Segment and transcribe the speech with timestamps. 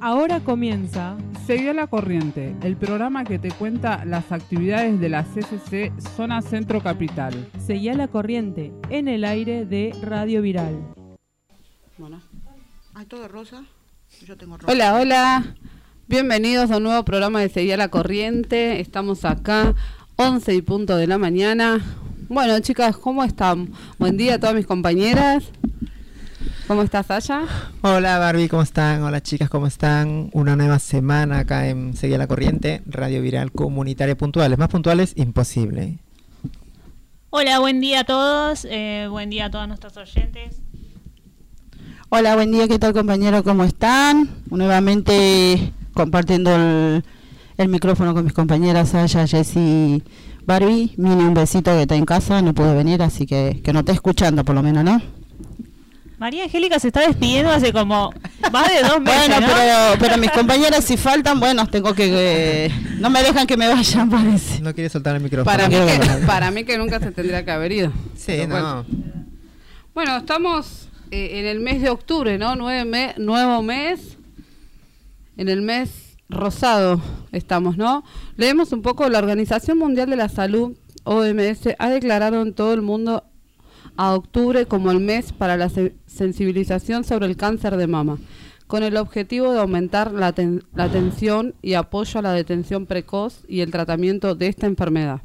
[0.00, 5.24] Ahora comienza Seguí a la corriente, el programa que te cuenta las actividades de la
[5.24, 7.48] CCC Zona Centro Capital.
[7.58, 10.76] Seguí a la corriente en el aire de Radio Viral.
[11.96, 12.20] Bueno,
[12.94, 13.64] hay todo rosa.
[14.24, 14.70] Yo tengo rosa.
[14.70, 15.56] Hola, hola.
[16.06, 18.80] Bienvenidos a un nuevo programa de Seguí a la Corriente.
[18.80, 19.74] Estamos acá,
[20.16, 21.80] 11 y punto de la mañana.
[22.28, 23.72] Bueno, chicas, ¿cómo están?
[23.98, 25.50] Buen día a todas mis compañeras.
[26.68, 27.44] ¿Cómo estás, Sasha?
[27.80, 29.02] Hola Barbie, ¿cómo están?
[29.02, 30.28] Hola chicas, ¿cómo están?
[30.34, 34.58] Una nueva semana acá en Seguí a la Corriente, Radio Viral Comunitaria Puntuales.
[34.58, 35.96] Más puntuales, imposible.
[37.30, 40.60] Hola, buen día a todos, eh, buen día a todas nuestras oyentes.
[42.10, 43.44] Hola, buen día, ¿qué tal compañeros?
[43.44, 44.28] ¿Cómo están?
[44.50, 47.02] Nuevamente compartiendo el,
[47.56, 50.02] el micrófono con mis compañeras Sasha, Jessy,
[50.44, 50.92] Barbie.
[50.98, 53.92] Mini, un besito que está en casa, no pudo venir, así que que no está
[53.92, 55.00] escuchando por lo menos, ¿no?
[56.18, 58.12] María Angélica se está despidiendo hace como
[58.52, 59.28] más de dos meses.
[59.28, 59.52] Bueno, ¿no?
[59.54, 62.66] pero, pero mis compañeras si faltan, bueno, tengo que...
[62.66, 64.60] eh, no me dejan que me vayan, parece.
[64.60, 65.44] No quiere soltar el micrófono.
[65.44, 67.92] Para mí, que, para mí que nunca se tendría que haber ido.
[68.16, 68.54] Sí, Pero no.
[68.84, 68.86] bueno.
[69.94, 72.56] Bueno, estamos eh, en el mes de octubre, ¿no?
[72.56, 74.16] Nueve me- nuevo mes.
[75.36, 77.00] En el mes rosado
[77.30, 78.02] estamos, ¿no?
[78.36, 79.08] Leemos un poco.
[79.08, 83.22] La Organización Mundial de la Salud, OMS, ha declarado en todo el mundo
[83.98, 88.16] a octubre como el mes para la se- sensibilización sobre el cáncer de mama,
[88.68, 90.32] con el objetivo de aumentar la,
[90.74, 95.20] la atención y apoyo a la detención precoz y el tratamiento de esta enfermedad.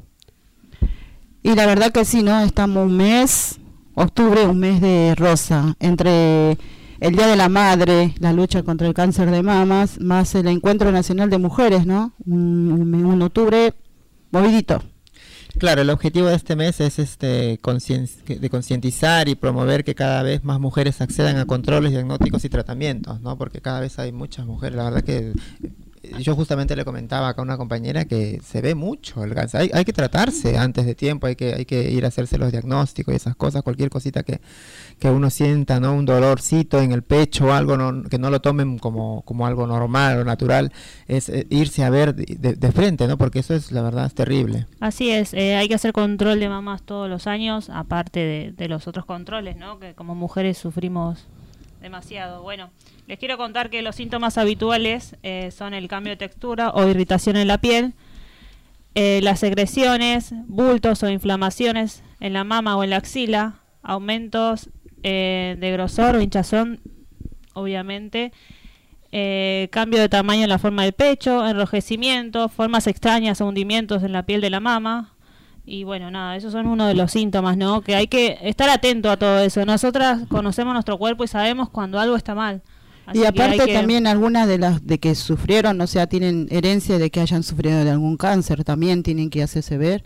[1.42, 2.40] Y la verdad que sí, ¿no?
[2.40, 3.60] Estamos un mes,
[3.94, 6.58] octubre, un mes de rosa, entre
[7.00, 10.90] el Día de la Madre, la lucha contra el cáncer de mamas, más el Encuentro
[10.90, 12.12] Nacional de Mujeres, ¿no?
[12.26, 13.72] Un octubre
[14.32, 14.82] movidito.
[15.58, 20.42] Claro, el objetivo de este mes es este de concientizar y promover que cada vez
[20.44, 23.38] más mujeres accedan a controles diagnósticos y tratamientos, ¿no?
[23.38, 24.76] Porque cada vez hay muchas mujeres.
[24.76, 25.32] La verdad que
[26.20, 29.62] yo justamente le comentaba acá a una compañera que se ve mucho el cáncer.
[29.62, 32.50] Hay, hay que tratarse antes de tiempo, hay que, hay que ir a hacerse los
[32.52, 34.40] diagnósticos y esas cosas, cualquier cosita que,
[34.98, 35.94] que uno sienta, ¿no?
[35.94, 39.66] Un dolorcito en el pecho o algo, no- que no lo tomen como, como algo
[39.66, 40.72] normal o natural,
[41.06, 43.18] es eh, irse a ver de, frente, ¿no?
[43.18, 44.66] Porque eso es, la verdad, es terrible.
[44.80, 48.68] Así es, eh, hay que hacer control de mamás todos los años, aparte de, de
[48.68, 49.78] los otros controles, ¿no?
[49.78, 51.26] Que como mujeres sufrimos
[51.80, 52.42] demasiado.
[52.42, 52.70] Bueno,
[53.06, 57.36] les quiero contar que los síntomas habituales eh, son el cambio de textura o irritación
[57.36, 57.92] en la piel,
[58.94, 64.70] eh, las secreciones, bultos o inflamaciones en la mama o en la axila, aumentos
[65.02, 66.80] eh, de grosor o hinchazón,
[67.52, 68.32] obviamente,
[69.70, 74.24] cambio de tamaño en la forma del pecho, enrojecimiento, formas extrañas o hundimientos en la
[74.24, 75.14] piel de la mama.
[75.64, 77.80] Y bueno, nada, esos son uno de los síntomas, ¿no?
[77.82, 79.64] Que hay que estar atento a todo eso.
[79.64, 82.62] Nosotras conocemos nuestro cuerpo y sabemos cuando algo está mal.
[83.06, 86.98] Así y aparte que- también algunas de las de que sufrieron, o sea, tienen herencia
[86.98, 90.04] de que hayan sufrido de algún cáncer, también tienen que hacerse ver,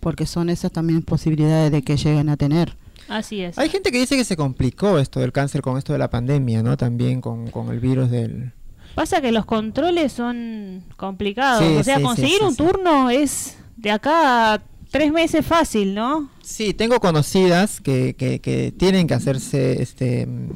[0.00, 2.76] porque son esas también posibilidades de que lleguen a tener.
[3.08, 3.58] Así es.
[3.58, 6.62] Hay gente que dice que se complicó esto del cáncer con esto de la pandemia,
[6.62, 6.76] ¿no?
[6.76, 8.52] También con, con el virus del...
[8.94, 11.64] Pasa que los controles son complicados.
[11.64, 12.56] Sí, o sea, sí, sí, conseguir sí, un sí.
[12.56, 14.60] turno es de acá a
[14.90, 16.28] tres meses fácil, ¿no?
[16.42, 20.48] Sí, tengo conocidas que, que, que tienen que hacerse este mm,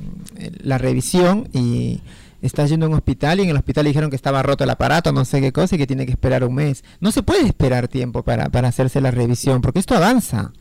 [0.62, 2.00] la revisión y
[2.42, 4.70] está yendo a un hospital y en el hospital le dijeron que estaba roto el
[4.70, 6.84] aparato, no sé qué cosa, y que tiene que esperar un mes.
[7.00, 10.52] No se puede esperar tiempo para, para hacerse la revisión, porque esto avanza,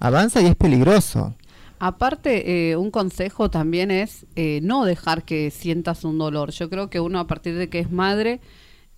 [0.00, 1.34] avanza y es peligroso.
[1.80, 6.50] Aparte, eh, un consejo también es eh, no dejar que sientas un dolor.
[6.50, 8.40] Yo creo que uno a partir de que es madre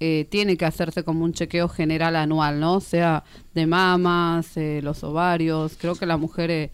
[0.01, 2.81] eh, tiene que hacerse como un chequeo general anual, ¿no?
[2.81, 3.23] Sea
[3.55, 5.77] de mamas, eh, los ovarios.
[5.79, 6.71] Creo que las mujeres,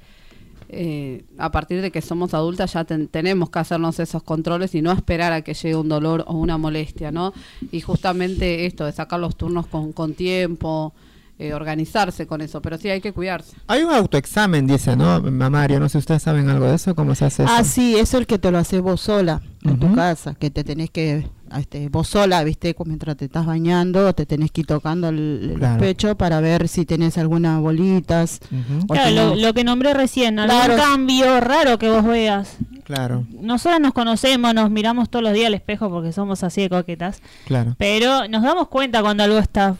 [0.68, 4.82] eh, a partir de que somos adultas, ya ten- tenemos que hacernos esos controles y
[4.82, 7.32] no esperar a que llegue un dolor o una molestia, ¿no?
[7.72, 10.92] Y justamente esto de sacar los turnos con, con tiempo,
[11.38, 12.62] eh, organizarse con eso.
[12.62, 13.56] Pero sí hay que cuidarse.
[13.66, 15.20] Hay un autoexamen, dice, ¿no?
[15.20, 17.52] Mamario, no sé si ustedes saben algo de eso, ¿cómo se hace eso?
[17.54, 20.50] Ah, sí, eso es el que te lo haces vos sola en tu casa, que
[20.50, 21.26] te tenés que,
[21.58, 25.58] este, vos sola, viste, mientras te estás bañando, te tenés que ir tocando el, el
[25.58, 25.80] Claro.
[25.80, 28.40] pecho para ver si tenés algunas bolitas.
[28.88, 30.76] Claro, lo, que nombré recién, algún Claro.
[30.76, 32.56] cambio raro que vos veas.
[32.84, 36.68] Claro, Nosotras nos conocemos, nos miramos todos los días al espejo porque somos así de
[36.70, 37.74] coquetas, claro.
[37.78, 39.76] pero nos damos cuenta cuando algo está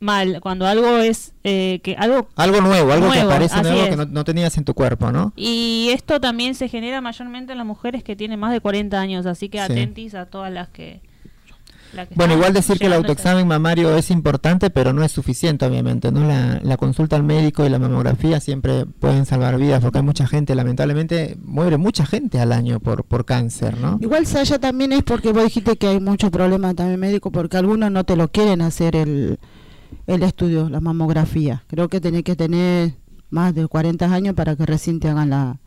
[0.00, 3.96] mal, cuando algo es eh, que algo Algo nuevo, algo que aparece nuevo que es.
[3.96, 5.32] no, no tenías en tu cuerpo, ¿no?
[5.36, 9.24] y esto también se genera mayormente en las mujeres que tienen más de 40 años,
[9.26, 9.64] así que Sí.
[9.64, 11.11] atentis a todas las que la que
[12.14, 16.26] Bueno, igual decir que el autoexamen mamario es importante, pero no es suficiente, obviamente, ¿no?
[16.26, 20.26] La, la consulta al médico y la mamografía siempre pueden salvar vidas, porque hay mucha
[20.26, 23.98] gente, lamentablemente, muere mucha gente al año por, por cáncer, ¿no?
[24.00, 27.90] Igual Saya también es porque vos dijiste que hay muchos problemas también médicos porque algunos
[27.90, 29.38] no te lo quieren hacer el,
[30.06, 31.64] el estudio, la mamografía.
[31.66, 32.94] Creo que tenés que tener
[33.30, 35.58] más de 40 años para que recién te hagan la,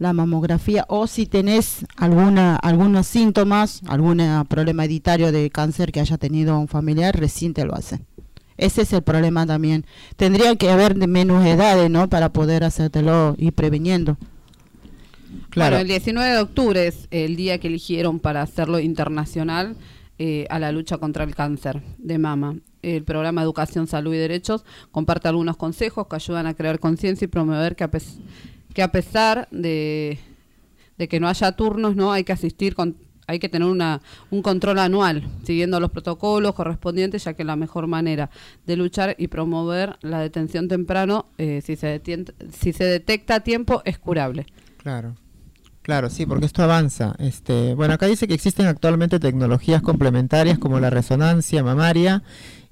[0.00, 6.00] la mamografía o si tenés alguna algunos síntomas, algún eh, problema hereditario de cáncer que
[6.00, 8.06] haya tenido un familiar, recién te lo hacen.
[8.56, 9.84] Ese es el problema también.
[10.16, 12.08] Tendría que haber de menos edades, ¿no?
[12.08, 14.16] Para poder hacértelo y previniendo.
[15.50, 15.76] Claro.
[15.76, 19.76] Bueno, el 19 de octubre es el día que eligieron para hacerlo internacional
[20.18, 22.56] eh, a la lucha contra el cáncer de mama.
[22.82, 27.28] El programa Educación, Salud y Derechos comparte algunos consejos que ayudan a crear conciencia y
[27.28, 27.90] promover que a,
[28.74, 30.18] que a pesar de,
[30.98, 32.96] de que no haya turnos, no hay que asistir con
[33.30, 34.00] hay que tener una,
[34.30, 38.28] un control anual, siguiendo los protocolos correspondientes, ya que la mejor manera
[38.66, 42.02] de luchar y promover la detención temprano, eh, si, se
[42.50, 44.46] si se detecta a tiempo, es curable.
[44.78, 45.14] Claro.
[45.82, 47.14] Claro, sí, porque esto avanza.
[47.18, 52.22] Este, bueno, acá dice que existen actualmente tecnologías complementarias como la resonancia mamaria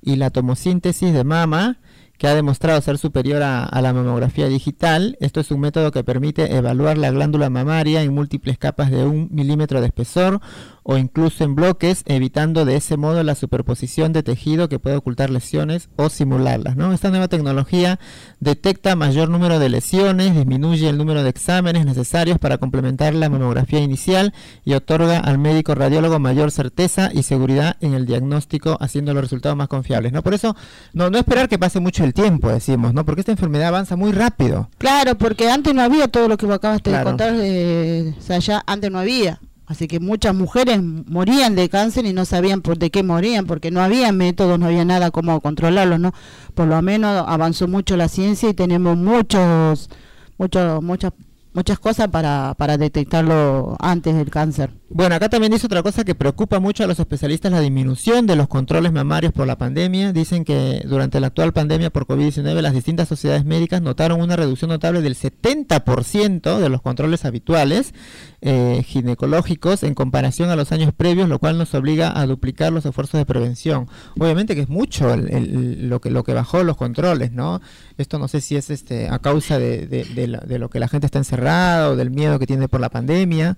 [0.03, 1.79] y la tomosíntesis de mama,
[2.19, 5.17] que ha demostrado ser superior a, la mamografía digital.
[5.21, 9.29] Esto es un método que permite evaluar la glándula mamaria en múltiples capas de un
[9.31, 10.41] milímetro de espesor
[10.91, 15.29] o incluso en bloques, evitando de ese modo la superposición de tejido que puede ocultar
[15.29, 16.77] lesiones o simularlas.
[16.77, 16.95] ¿no?
[16.95, 18.01] Esta nueva tecnología
[18.41, 23.81] detecta mayor número de lesiones, disminuye el número de exámenes necesarios para complementar la mamografía
[23.81, 24.33] inicial
[24.65, 29.59] y otorga al médico radiólogo mayor certeza y seguridad en el diagnóstico, haciendo los resultados
[29.59, 30.15] más confiables.
[30.15, 30.23] ¿no?
[30.23, 30.57] Por eso,
[30.95, 33.05] no, no esperar que pase mucho el tiempo, decimos, ¿no?
[33.05, 34.71] porque esta enfermedad avanza muy rápido.
[34.79, 37.05] Claro, porque antes no había todo lo que vos acabaste Claro.
[37.05, 39.39] de contar, eh, o sea, ya antes no había.
[39.69, 43.71] Así que muchas mujeres morían de cáncer y no sabían por de qué morían, porque
[43.71, 46.15] no había métodos, no había nada como controlarlo, ¿no?
[46.55, 49.91] Por lo menos avanzó mucho la ciencia y tenemos muchos,
[50.39, 51.13] muchos, muchas,
[51.53, 54.73] muchas cosas para, para detectarlo antes del cáncer.
[54.91, 58.37] Bueno, acá también dice otra cosa que preocupa mucho a los especialistas, la disminución de
[58.37, 60.15] los controles mamarios por la pandemia.
[60.15, 64.71] Dicen que durante la actual pandemia por COVID-19 las distintas sociedades médicas notaron una reducción
[64.71, 67.93] notable del 70% de los controles habituales
[68.41, 72.87] eh, ginecológicos en comparación a los años previos, lo cual nos obliga a duplicar los
[72.87, 73.89] esfuerzos de prevención.
[74.19, 77.61] Obviamente que es mucho el- lo, que, bajó los controles, ¿no?
[77.99, 81.19] Esto no sé si es este a causa de, de lo que la gente está
[81.19, 83.55] encerrada o del miedo que tiene por la pandemia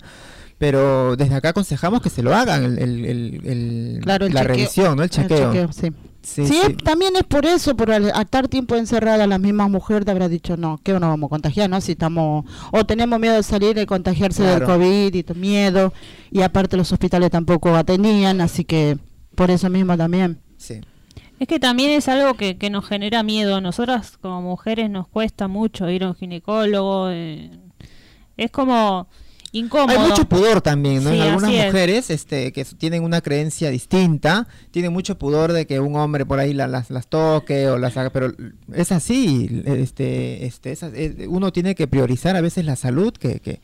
[0.61, 4.41] pero desde acá aconsejamos que se lo hagan el, el- el- el- Claro, el la
[4.41, 4.55] chequeo.
[4.55, 5.01] revisión, ¿no?
[5.03, 5.71] El chequeo.
[5.73, 5.91] sí.
[6.23, 6.73] Sí, Sí, sí.
[6.83, 10.29] también es por eso, por al al estar tiempo encerrada, las mismas mujeres te habrá
[10.29, 11.81] dicho, no, que no vamos a contagiar, ¿no?
[11.81, 14.61] Si estamos, o tenemos miedo de salir y contagiarse del.
[14.63, 15.91] COVID y tu miedo,
[16.29, 18.99] y aparte los hospitales tampoco atendían, así que
[19.33, 20.37] por eso mismo también.
[20.57, 20.75] Sí.
[21.39, 23.59] Es que también es algo que, que nos genera miedo.
[23.59, 27.09] Nosotras como mujeres nos cuesta mucho ir a un ginecólogo.
[27.09, 27.49] eh,
[28.37, 29.07] es como
[29.51, 29.99] incómodo.
[29.99, 31.09] Hay mucho pudor también, ¿no?
[31.11, 31.65] Sí, en algunas es.
[31.67, 36.39] mujeres este, que tienen una creencia distinta, tienen mucho pudor de que un hombre por
[36.39, 38.33] ahí la- las, las toque o las haga, pero
[38.73, 40.81] es así, este, este, es
[41.27, 43.59] uno tiene que priorizar a veces la salud, que, que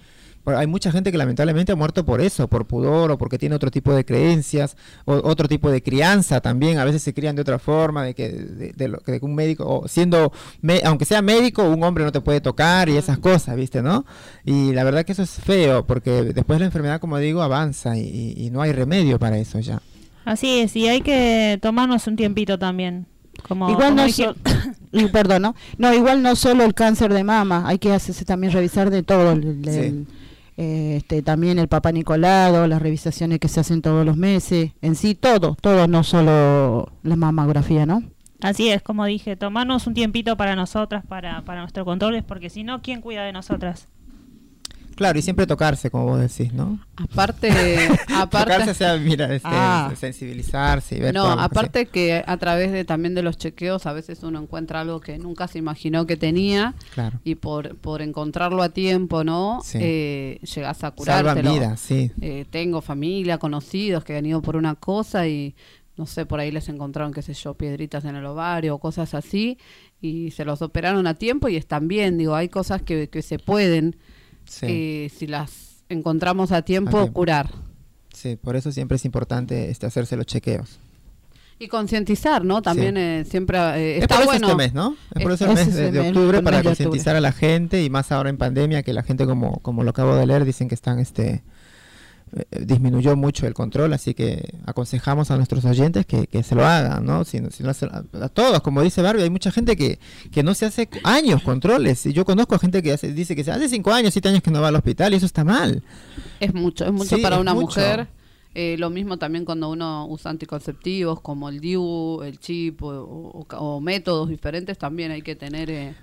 [0.56, 3.70] hay mucha gente que lamentablemente ha muerto por eso, por pudor o porque tiene otro
[3.72, 7.60] tipo de creencias, o otro tipo de crianza también, a veces se crían de otra
[7.60, 11.64] forma, de que, de, de lo, que un médico, o siendo, me- aunque sea médico,
[11.64, 13.82] un hombre no te puede tocar y esas cosas, ¿viste?
[13.82, 14.06] ¿No?
[14.46, 18.02] Y la verdad que eso es feo, porque después la enfermedad, como digo, avanza y,
[18.38, 19.82] y- y no hay remedio para eso ya.
[20.26, 23.06] Así es, y hay que tomarnos un tiempito también.
[23.48, 24.36] Como, igual como no, so-
[24.92, 25.56] y perdón, ¿no?
[25.78, 29.32] No, igual no solo el cáncer de mama, hay que hacerse también revisar de todo,
[29.34, 29.70] el- Sí.
[29.80, 30.08] el-
[30.58, 35.16] este, también el papá Nicolado, las revisaciones que se hacen todos los meses, en sí
[35.16, 38.04] todo, todo, no solo la mamografía, ¿no?
[38.42, 42.64] Así es, como dije, tomarnos un tiempito para nosotras, para, para nuestros controles, porque si
[42.64, 43.88] no, ¿quién cuida de nosotras?
[44.98, 46.80] Claro, y siempre tocarse, como vos decís, ¿no?
[46.98, 47.48] Aparte,
[48.08, 49.94] Tocarse, aparte, sea, mira, este, Ah.
[49.96, 51.52] sensibilizarse y ver no, todo algo así.
[51.52, 55.18] aparte que a través de también de los chequeos a veces uno encuentra algo que
[55.18, 57.20] nunca se imaginó que tenía Claro.
[57.24, 59.60] y por, por encontrarlo a tiempo, ¿no?
[59.64, 59.78] Sí.
[59.82, 61.54] Eh, llegas a Salvan curártelo.
[61.54, 62.12] vidas, sí.
[62.20, 65.56] Eh, tengo familia, conocidos que han ido por una cosa y
[65.96, 69.14] no sé, por ahí les encontraron, qué sé yo, piedritas en el ovario o cosas
[69.16, 69.58] así
[70.00, 72.18] y se los operaron a tiempo y están bien.
[72.20, 73.96] Digo, hay cosas que, que se pueden,
[74.48, 74.66] Sí.
[74.70, 77.14] eh, si las encontramos a tiempo, A tiempo.
[77.14, 77.50] curar.
[78.14, 80.80] Sí, por eso siempre es importante este, hacerse los chequeos.
[81.60, 82.62] Y concientizar, ¿no?
[82.62, 83.02] También Sí.
[83.02, 84.48] eh, siempre eh, es está por eso bueno.
[84.48, 84.96] este mes, ¿no?
[85.16, 87.16] Es por Es- eso el ese mes es de, el de octubre el para concientizar
[87.16, 90.16] a la gente y más ahora en pandemia que la gente como como lo acabo
[90.16, 91.42] de leer dicen que están este
[92.36, 96.66] eh, disminuyó mucho el control, así que aconsejamos a nuestros oyentes que, que se lo
[96.66, 97.24] hagan, ¿no?
[97.24, 100.00] Si, no- si no hace- a, a todos, como dice Barbie, hay mucha gente que,
[100.32, 102.06] que no se hace años controles.
[102.06, 104.52] Y yo conozco gente que hace- dice que se hace cinco años, siete años que
[104.52, 105.84] no va al hospital y eso está mal.
[106.40, 107.68] Es mucho, es mucho Sí, para es una mucho.
[107.80, 108.08] mujer.
[108.56, 113.46] Eh, lo mismo también cuando uno usa anticonceptivos como el DIU, el chip o, o-
[113.58, 115.96] o métodos diferentes, también hay que tener eh,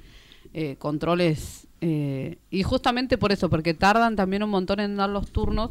[0.52, 1.66] eh, controles.
[1.80, 5.70] eh, y justamente por eso, porque tardan también un montón en dar los turnos,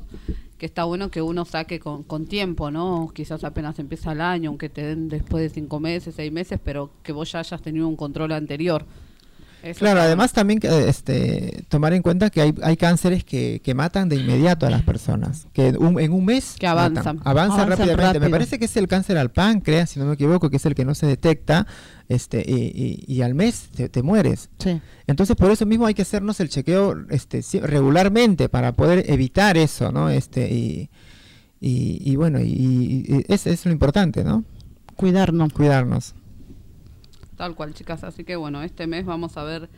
[0.65, 3.12] está bueno que uno saque con, con tiempo, ¿no?
[3.13, 6.89] Quizás apenas empieza el año, aunque te den después de cinco meses, seis meses, pero
[7.03, 8.86] que vos ya hayas tenido un control anterior.
[9.63, 13.74] Eso Claro, además también eh, este, tomar en cuenta que hay, hay cánceres que, que
[13.74, 17.17] matan de inmediato a las personas, que un- en un mes Que avanzan.
[17.17, 18.20] matan, avanzan Avanzan rápidamente.
[18.20, 20.75] Me parece que es el cáncer al páncreas, si no me equivoco, que es el
[20.75, 21.65] que no se detecta,
[22.10, 24.50] este, y, y- y al mes te, te mueres.
[24.60, 24.82] Sí.
[25.08, 29.93] Entonces por eso mismo hay que hacernos el chequeo este, regularmente para poder evitar eso,
[29.93, 30.10] ¿no?
[30.10, 30.89] Este, y,
[31.62, 32.43] y, y bueno, y,
[33.08, 34.43] y es, es lo importante, ¿no?
[34.98, 35.53] Cuidarnos.
[35.53, 36.15] Cuidarnos.
[37.37, 38.03] Tal cual, chicas.
[38.03, 39.69] Así que bueno, este mes vamos a ver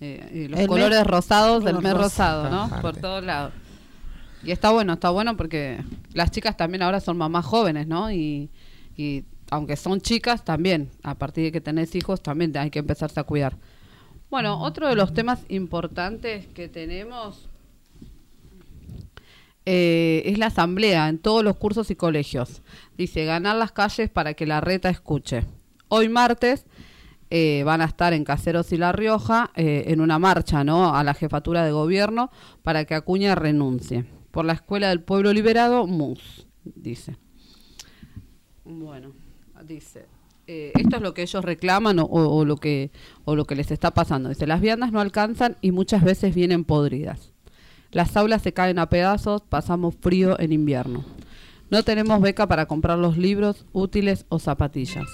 [0.00, 2.42] eh, los El colores mes- rosados del mes rosa.
[2.42, 2.80] rosado, ¿no?
[2.80, 3.52] Por todos lados.
[4.44, 8.12] Y está bueno, está bueno porque las chicas también ahora son mamás jóvenes, ¿no?
[8.12, 8.50] Y,
[8.96, 13.18] y aunque son chicas, también, a partir de que tenés hijos, también hay que empezarse
[13.18, 13.56] a cuidar.
[14.30, 17.48] Bueno, otro de los temas importantes que tenemos
[19.66, 22.62] eh, es la asamblea en todos los cursos y colegios.
[22.96, 25.44] Dice, ganar las calles para que la reta escuche.
[25.88, 26.64] Hoy martes
[27.30, 30.94] eh, van a estar en Caseros y La Rioja eh, en una marcha ¿no?
[30.94, 32.30] a la jefatura de gobierno
[32.62, 34.04] para que Acuña renuncie.
[34.30, 37.16] Por la Escuela del Pueblo Liberado, MUS, dice.
[38.64, 39.12] Bueno,
[39.66, 40.06] dice.
[40.46, 42.90] eh, esto es lo que ellos reclaman o, o- o lo que,
[43.24, 44.28] o lo que les está pasando.
[44.28, 47.32] Dice, las viandas no alcanzan y muchas veces vienen podridas.
[47.90, 51.04] Las aulas se caen a pedazos, pasamos frío en invierno.
[51.70, 55.06] No tenemos beca para comprar los libros, útiles o zapatillas.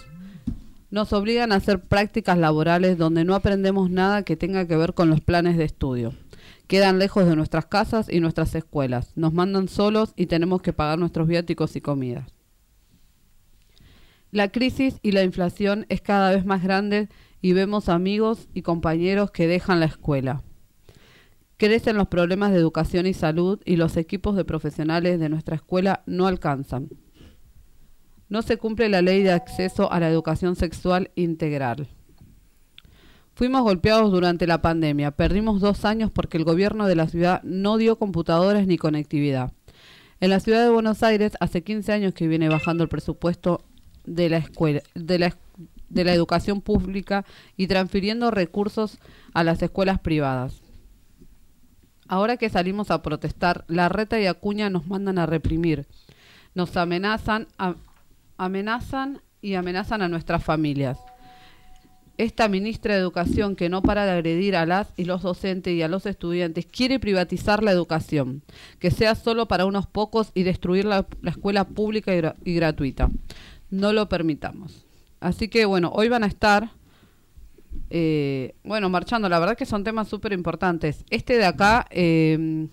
[0.94, 5.10] Nos obligan a hacer prácticas laborales donde no aprendemos nada que tenga que ver con
[5.10, 6.14] los planes de estudio.
[6.68, 9.10] Quedan lejos de nuestras casas y nuestras escuelas.
[9.16, 12.32] Nos mandan solos y tenemos que pagar nuestros viáticos y comidas.
[14.30, 17.08] La crisis y la inflación es cada vez más grande
[17.42, 20.44] y vemos amigos y compañeros que dejan la escuela.
[21.56, 26.04] Crecen los problemas de educación y salud y los equipos de profesionales de nuestra escuela
[26.06, 26.88] no alcanzan.
[28.28, 31.88] No se cumple la ley de acceso a la educación sexual integral.
[33.34, 35.10] Fuimos golpeados durante la pandemia.
[35.10, 39.52] Perdimos dos años porque el gobierno de la ciudad no dio computadores ni conectividad.
[40.20, 43.62] En la ciudad de Buenos Aires hace 15 años que viene bajando el presupuesto
[44.06, 45.36] de la escuela, de la,
[45.88, 47.24] de la educación pública
[47.56, 48.98] y transfiriendo recursos
[49.34, 50.62] a las escuelas privadas.
[52.06, 55.86] Ahora que salimos a protestar, la reta y Acuña nos mandan a reprimir.
[56.54, 57.74] Nos amenazan, a-
[58.36, 60.98] amenazan y amenazan a nuestras familias.
[62.16, 65.82] Esta ministra de Educación que no para de agredir a las y los docentes y
[65.82, 68.42] a los estudiantes quiere privatizar la educación,
[68.78, 72.12] que sea solo para unos pocos y destruir la, la escuela pública
[72.44, 73.10] y gratuita.
[73.70, 74.84] No lo permitamos.
[75.18, 76.70] Así que bueno, hoy van a estar
[77.90, 81.04] eh, bueno, marchando, la verdad que son temas súper importantes.
[81.10, 82.68] Este de acá, eh,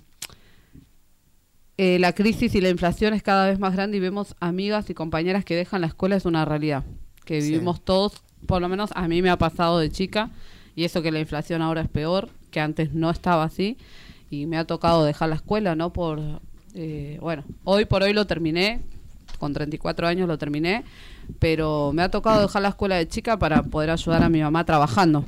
[1.83, 4.93] eh, la crisis y la inflación es cada vez más grande y vemos amigas y
[4.93, 6.83] compañeras que dejan la escuela, es una realidad.
[7.25, 7.51] Que Sí.
[7.51, 10.29] vivimos todos, por lo menos a mí me ha pasado de chica,
[10.75, 13.77] y eso que la inflación ahora es peor, que antes no estaba así,
[14.29, 15.91] y me ha tocado dejar la escuela, ¿no?
[15.91, 16.19] Por,
[16.75, 18.81] eh, bueno, hoy por hoy lo terminé,
[19.39, 20.83] con 34 años lo terminé,
[21.39, 24.63] pero me ha tocado dejar la escuela de chica para poder ayudar a mi mamá
[24.65, 25.25] trabajando.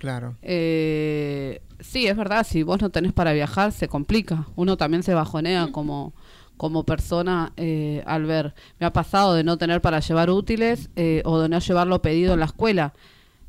[0.00, 0.34] Claro.
[0.40, 4.46] Eh, sí, es verdad, si vos no tenés para viajar, se complica.
[4.56, 6.14] Uno también se bajonea como,
[6.56, 8.54] como persona eh, al ver.
[8.78, 12.32] Me ha pasado de no tener para llevar útiles eh, o de no llevarlo pedido
[12.32, 12.94] en la escuela.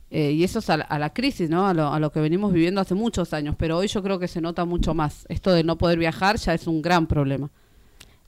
[0.09, 1.65] Eh, y eso es a la, a la crisis, ¿no?
[1.67, 3.55] A lo, a lo que venimos viviendo hace muchos años.
[3.57, 5.25] Pero hoy yo creo que se nota mucho más.
[5.29, 7.49] Esto de no poder viajar ya es un gran problema.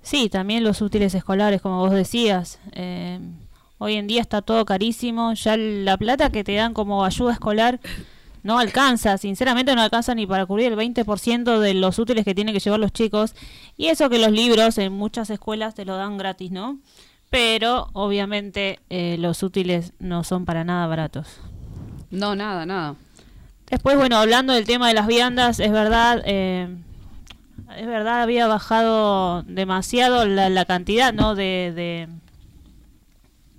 [0.02, 2.62] Sí, también los útiles escolares, como vos decías.
[2.72, 3.20] Eh,
[3.80, 5.34] hoy en día está todo carísimo.
[5.34, 7.82] Ya la plata que te dan como ayuda escolar
[8.44, 9.18] no alcanza.
[9.18, 12.80] Sinceramente no alcanza ni para cubrir el 20% de los útiles que tienen que llevar
[12.80, 13.36] los chicos.
[13.78, 16.80] Y eso que los libros en muchas escuelas te lo dan gratis, ¿no?
[17.30, 21.28] Pero obviamente eh, los útiles no son para nada baratos.
[22.12, 22.96] No, nada, nada.
[23.70, 26.68] Después, bueno, hablando del tema de las viandas, es verdad, eh,
[27.76, 31.34] es verdad, había bajado demasiado la, la cantidad, ¿no?
[31.34, 32.08] De, de,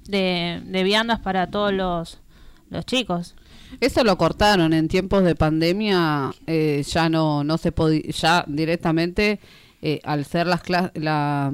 [0.07, 2.21] de, de viandas para todos los,
[2.71, 3.35] los chicos.
[3.81, 9.41] Eso lo cortaron en tiempos de pandemia, eh, ya no, no se podía, ya directamente
[9.83, 11.53] eh, al ser las, cla- la,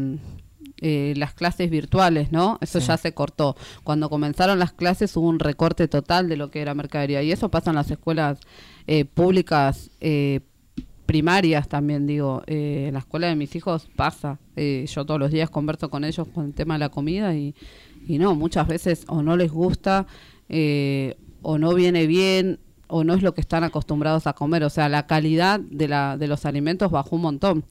[0.80, 2.58] eh, las clases virtuales, ¿no?
[2.60, 2.86] Eso Sí.
[2.86, 3.56] ya se cortó.
[3.84, 7.48] Cuando comenzaron las clases hubo un recorte total de lo que era mercadería y eso
[7.50, 8.38] pasa en las escuelas
[8.86, 10.40] eh, públicas eh,
[11.06, 12.42] primarias también, digo.
[12.46, 14.38] Eh, en la escuela de mis hijos pasa.
[14.56, 17.54] Yo todos los días converso con ellos con el tema de la comida y,
[18.06, 20.06] y no, muchas veces o no les gusta
[20.48, 24.64] eh, o no viene bien o no es lo que están acostumbrados a comer.
[24.64, 27.64] O sea, la calidad de, la, de los alimentos bajó un montón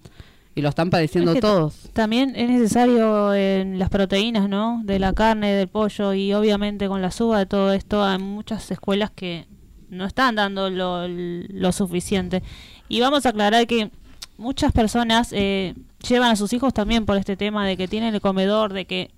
[0.55, 1.89] y lo están padeciendo Es que todos.
[1.93, 4.81] También es necesario en las proteínas, ¿no?
[4.83, 8.69] De la carne, del pollo y obviamente con la suba de todo esto hay muchas
[8.71, 9.45] escuelas que
[9.89, 12.43] no están dando lo, lo suficiente.
[12.87, 13.91] Y vamos a aclarar que
[14.37, 15.75] muchas personas eh,
[16.07, 19.11] llevan a sus hijos también por este tema de que tienen el comedor, de que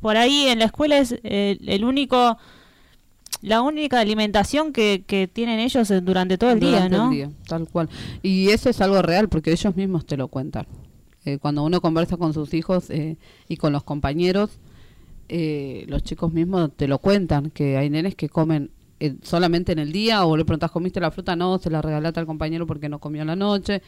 [0.00, 2.38] por ahí en la escuela es eh, el único,
[3.40, 7.04] la única alimentación que, que tienen ellos eh, durante todo el día, ¿no?
[7.04, 7.88] el día, tal cual.
[8.22, 10.66] Y eso es algo real porque ellos mismos te lo cuentan.
[11.24, 13.16] Eh, cuando uno conversa con sus hijos eh,
[13.48, 14.58] y con los compañeros,
[15.28, 18.70] eh, los chicos mismos te lo cuentan, que hay nenes que comen
[19.00, 21.36] eh, solamente en el día o le preguntas, ¿comiste la fruta?
[21.36, 23.82] No, se la regalaste al compañero porque no comió en la noche.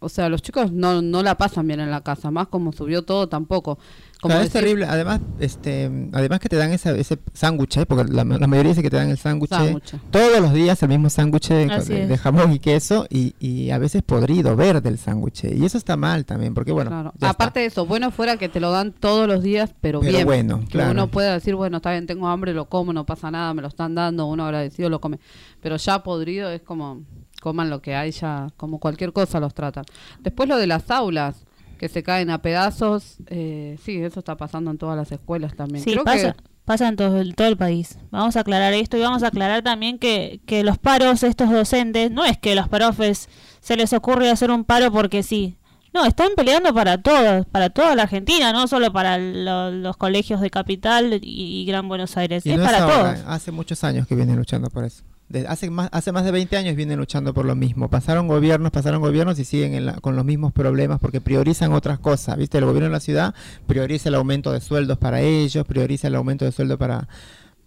[0.00, 2.72] Eh, o sea, los chicos no, no la pasan bien en la casa, más como
[2.72, 3.78] subió todo tampoco.
[4.20, 4.84] Como Claro, es terrible.
[4.86, 7.86] Además, este, además que te dan esa, ese sándwich, ¿eh?
[7.86, 9.94] porque la, la mayoría dice que te dan el sándwich Sándwich.
[10.10, 14.56] todos los días, el mismo sándwich de, jamón y queso, y, y a veces podrido,
[14.56, 15.44] verde el sándwich.
[15.44, 17.12] Y eso está mal también, porque bueno, Claro.
[17.14, 17.30] está.
[17.30, 20.26] Aparte de eso, bueno fuera que te lo dan todos los días, pero, Pero bien.
[20.26, 20.90] bueno, que claro.
[20.92, 23.68] uno pueda decir, bueno, está bien, tengo hambre, lo como, no pasa nada, me lo
[23.68, 25.18] están dando, uno agradecido lo come.
[25.62, 27.00] Pero ya podrido es como,
[27.40, 29.84] coman lo que hay, ya como cualquier cosa los tratan.
[30.20, 31.44] Después lo de las aulas,
[31.78, 35.82] que se caen a pedazos, eh, sí, eso está pasando en todas las escuelas también.
[35.82, 37.98] Sí, Creo pasa, que pasa en todo el, todo el país.
[38.10, 42.10] Vamos a aclarar esto y vamos a aclarar también que, que los paros, estos docentes,
[42.10, 43.28] no es que los profes
[43.60, 45.56] se les ocurre hacer un paro porque sí.
[45.92, 50.40] No, están peleando para todos, para toda la Argentina, no solo para lo- los colegios
[50.40, 53.26] de Capital y, y Gran Buenos Aires, Y es no para ahora, todos.
[53.26, 55.02] Hace muchos años que vienen luchando por eso.
[55.46, 57.88] Hace, más, hace más de 20 años vienen luchando por lo mismo.
[57.88, 62.00] Pasaron gobiernos, pasaron gobiernos y siguen en la- con los mismos problemas porque priorizan otras
[62.00, 62.36] cosas.
[62.36, 62.58] ¿Viste?
[62.58, 63.34] El gobierno de la ciudad
[63.68, 67.06] prioriza el aumento de sueldos para ellos, prioriza el aumento de sueldo para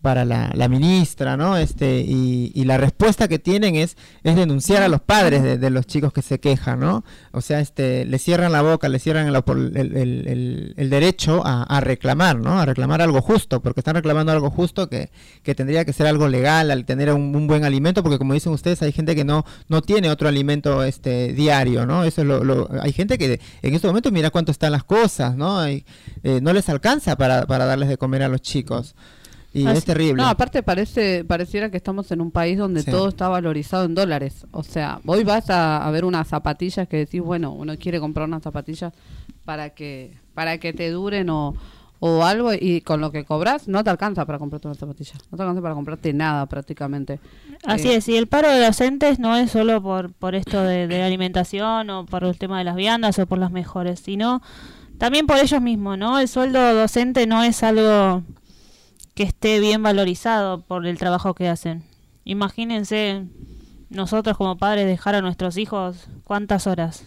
[0.03, 1.55] para la, ministra, ¿no?
[1.55, 5.87] Este, y, y la respuesta que tienen es, es denunciar a los padres de, los
[5.87, 7.05] chicos que se quejan, ¿no?
[7.31, 9.35] O sea, este, le cierran la boca, le cierran el,
[9.77, 12.59] el- el- derecho a, reclamar, ¿no?
[12.59, 15.09] A reclamar algo justo, porque están reclamando algo justo que,
[15.41, 18.81] que tendría que ser algo legal, al tener un, buen alimento, porque como dicen ustedes,
[18.81, 22.03] hay gente que no, no tiene otro alimento este, diario, ¿no?
[22.03, 25.59] Eso es lo, hay gente que en estos momentos mira cuánto están las cosas, ¿no?
[25.59, 25.85] Hay-
[26.23, 28.95] eh, no les alcanza para darles de comer a los chicos.
[29.53, 30.15] Y Así- es terrible.
[30.21, 32.89] No, aparte parece, pareciera que estamos en un país donde Sí.
[32.89, 34.47] todo está valorizado en dólares.
[34.51, 38.27] O sea, hoy vas a, a ver unas zapatillas que decís, bueno, uno quiere comprar
[38.27, 38.93] unas zapatillas
[39.45, 41.53] para que, para que te duren o,
[41.99, 45.13] o algo y con lo que cobras no te alcanza para comprarte una zapatilla.
[45.31, 47.19] No te alcanza para comprarte nada prácticamente.
[47.65, 50.87] Así Eh, es, y el paro de docentes no es solo por, por esto de,
[50.87, 54.41] de la alimentación o por el tema de las viandas o por las mejores, sino
[54.97, 56.17] también por ellos mismos, ¿no?
[56.19, 58.23] El sueldo docente no es algo
[59.15, 61.83] que esté bien valorizado por el trabajo que hacen.
[62.25, 63.23] Imagínense
[63.89, 67.03] nosotros como padres dejar a nuestros hijos cuántas horas,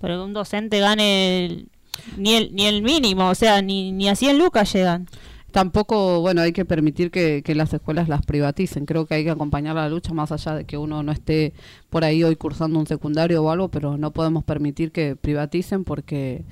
[0.00, 1.68] pero que un docente gane el-
[2.16, 5.08] ni el ni el mínimo, o sea, ni, ni a 100 lucas llegan.
[5.50, 8.86] Tampoco, bueno, hay que permitir que, que las escuelas las privaticen.
[8.86, 11.52] Creo que hay que acompañar la lucha más allá de que uno no esté
[11.90, 16.44] por ahí hoy cursando un secundario o algo, pero no podemos permitir que privaticen porque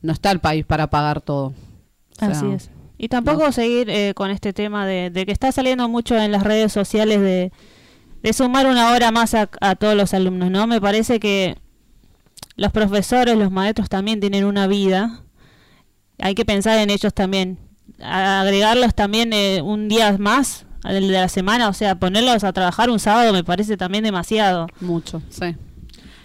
[0.00, 1.48] no está el país para pagar todo.
[1.48, 1.54] O
[2.18, 2.70] sea, Así es.
[3.02, 6.44] Y tampoco seguir eh, con este tema de, de que está saliendo mucho en las
[6.44, 7.50] redes sociales de,
[8.22, 10.68] de sumar una hora más a, a todos los alumnos, ¿no?
[10.68, 11.56] Me parece que
[12.54, 15.22] los profesores, los maestros también tienen una vida.
[16.20, 17.58] Hay que pensar en ellos también.
[18.00, 22.52] A- agregarlos también eh, un día más al de la semana, o sea, ponerlos a
[22.52, 24.68] trabajar un sábado me parece también demasiado.
[24.80, 25.56] Mucho, sí.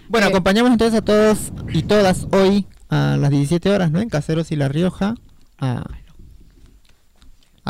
[0.08, 4.00] Bueno, Eh, acompañamos entonces a todos y todas hoy a las 17 horas, ¿no?
[4.00, 5.16] En Caseros y La Rioja.
[5.58, 5.84] A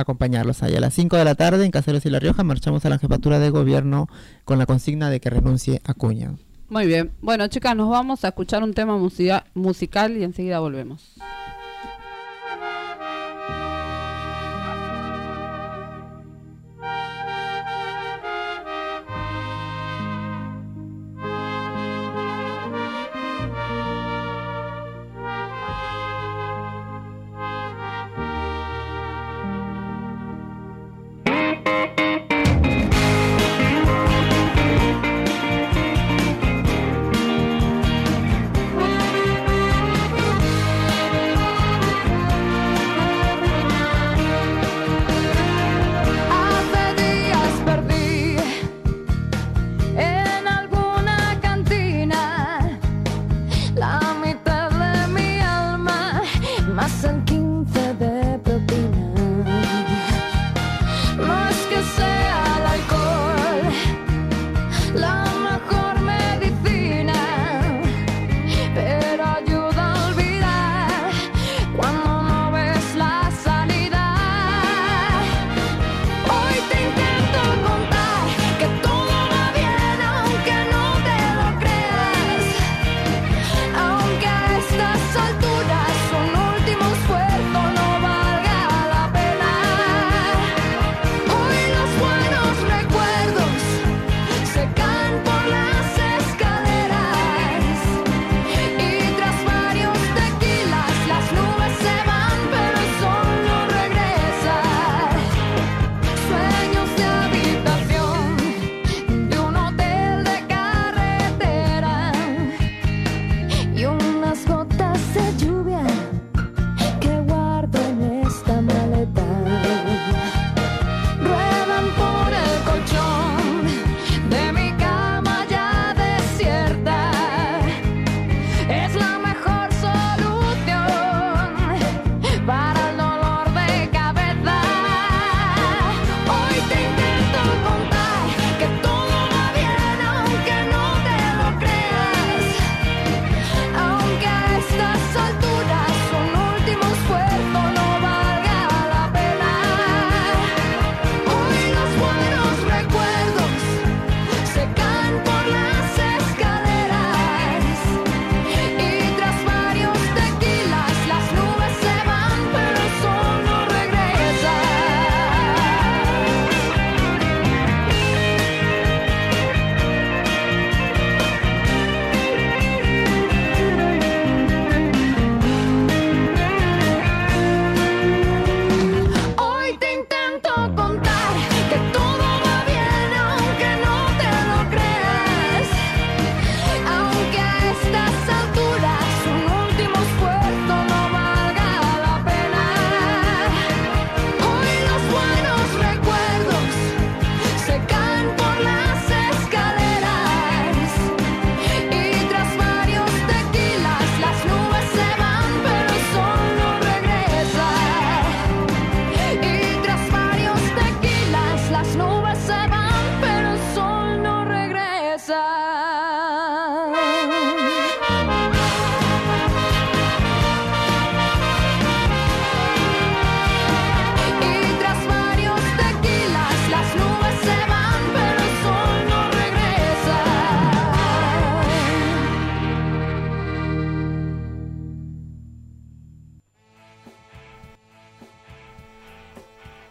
[0.00, 0.74] acompañarlos ahí.
[0.76, 3.38] A las 5 de la tarde en Caseros y La Rioja marchamos a la jefatura
[3.38, 4.08] de gobierno
[4.44, 6.34] con la consigna de que renuncie Acuña.
[6.68, 7.12] Muy bien.
[7.22, 11.14] Bueno, chicas, nos vamos a escuchar un tema musica- musical y enseguida volvemos.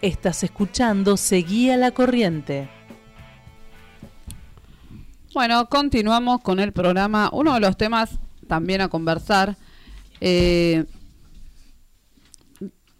[0.01, 2.69] Estás escuchando Seguía la Corriente.
[5.33, 7.29] Bueno, continuamos con el programa.
[7.33, 9.57] Uno de los temas también a conversar.
[10.21, 10.85] eh,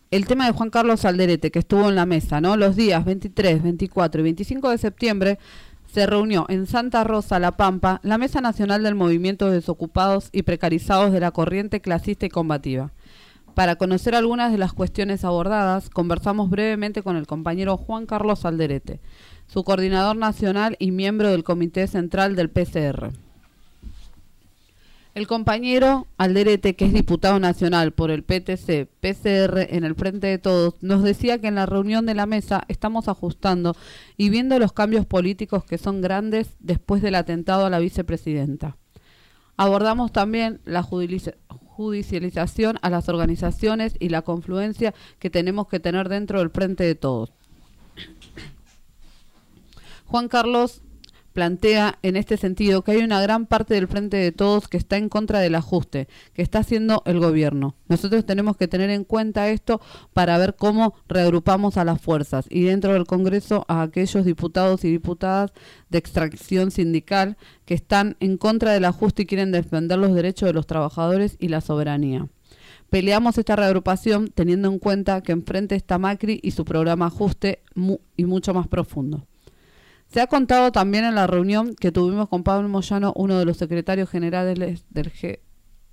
[0.10, 2.56] el tema de Juan Carlos Alderete, que estuvo en la mesa, ¿no?
[2.56, 5.40] Los días 23, 24 y 25 de septiembre
[5.92, 10.44] se reunió en Santa Rosa, La Pampa, la Mesa Nacional del Movimiento de Desocupados y
[10.44, 12.92] Precarizados de la Corriente Clasista y Combativa.
[13.58, 19.00] Para conocer algunas de las cuestiones abordadas, conversamos brevemente con el compañero Juan Carlos Alderete,
[19.48, 23.14] su coordinador nacional y miembro del Comité Central del PCR.
[25.16, 30.38] El compañero Alderete, que es diputado nacional por el PTC, PCR en el Frente de
[30.38, 33.76] Todos, nos decía que en la reunión de la mesa estamos ajustando
[34.18, 38.78] y viendo los cambios políticos que son grandes después del atentado a la vicepresidenta.
[39.56, 41.34] Abordamos también la judiliza-
[41.78, 46.96] judicialización a las organizaciones y la confluencia que tenemos que tener dentro del Frente de
[46.96, 47.32] Todos.
[50.08, 50.82] Juan Carlos
[51.38, 54.98] plantea en este sentido que hay una gran parte del frente de todos que está
[54.98, 57.76] en contra del ajuste que está haciendo el gobierno.
[57.88, 59.80] Nosotros tenemos que tener en cuenta esto
[60.14, 64.90] para ver cómo reagrupamos a las fuerzas y dentro del Congreso a aquellos diputados y
[64.90, 65.52] diputadas
[65.90, 70.54] de extracción sindical que están en contra del ajuste y quieren defender los derechos de
[70.54, 72.28] los trabajadores y la soberanía.
[72.90, 77.62] Peleamos esta reagrupación teniendo en cuenta que enfrente está Macri y su programa ajuste
[78.16, 79.28] y mucho más profundo.
[80.10, 83.58] Se ha contado también en la reunión que tuvimos con Pablo Moyano, uno de los
[83.58, 85.40] secretarios generales del, G-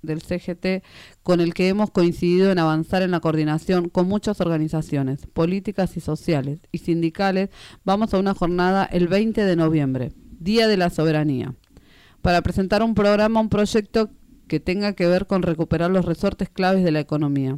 [0.01, 0.83] del CGT,
[1.21, 5.99] con el que hemos coincidido en avanzar en la coordinación con muchas organizaciones políticas y
[5.99, 7.49] sociales y sindicales.
[7.83, 11.53] Vamos a una jornada el 20 de noviembre, Día de la Soberanía,
[12.21, 14.09] para presentar un programa, un proyecto
[14.47, 17.57] que tenga que ver con recuperar los resortes claves de la economía.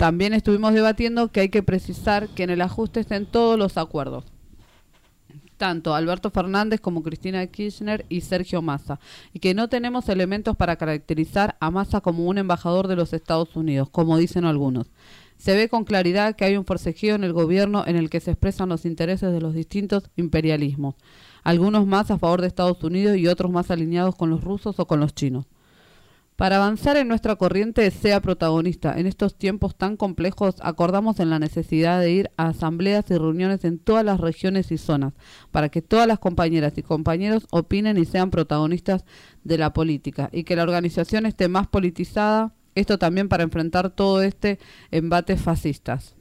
[0.00, 4.24] También estuvimos debatiendo que hay que precisar que en el ajuste estén todos los acuerdos.
[5.58, 8.98] Tanto Alberto Fernández como Cristina Kirchner y Sergio Massa.
[9.34, 13.54] Y que no tenemos elementos para caracterizar a Massa como un embajador de los Estados
[13.54, 14.86] Unidos, como dicen algunos.
[15.36, 18.30] Se ve con claridad que hay un forcejeo en el gobierno en el que se
[18.30, 20.94] expresan los intereses de los distintos imperialismos.
[21.42, 24.86] Algunos más a favor de Estados Unidos y otros más alineados con los rusos o
[24.86, 25.44] con los chinos.
[26.40, 31.38] Para avanzar en nuestra corriente sea protagonista en estos tiempos tan complejos, acordamos en la
[31.38, 35.12] necesidad de ir a asambleas y reuniones en todas las regiones y zonas,
[35.50, 39.04] para que todas las compañeras y compañeros opinen y sean protagonistas
[39.44, 44.22] de la política, y que la organización esté más politizada, esto también para enfrentar todo
[44.22, 44.58] este
[44.90, 46.16] embate fascistas.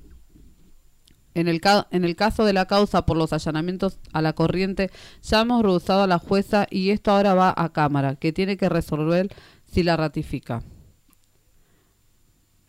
[1.33, 4.89] En el, en el caso de la causa por los allanamientos a la corriente,
[5.21, 8.67] ya hemos rehusado a la jueza y esto ahora va a Cámara, que tiene que
[8.67, 9.29] resolver
[9.71, 10.63] si la ratifica.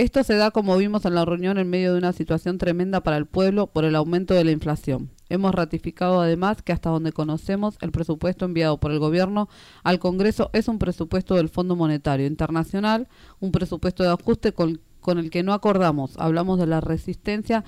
[0.01, 3.19] Esto se da, como vimos en la reunión, en medio de una situación tremenda para
[3.19, 5.11] el pueblo por el aumento de la inflación.
[5.29, 9.51] Hemos ratificado además que hasta donde conocemos el presupuesto enviado por el gobierno
[9.83, 13.09] al Congreso es un presupuesto del Fondo Monetario Internacional,
[13.41, 16.17] un presupuesto de ajuste con, con el que no acordamos.
[16.17, 17.65] Hablamos de la resistencia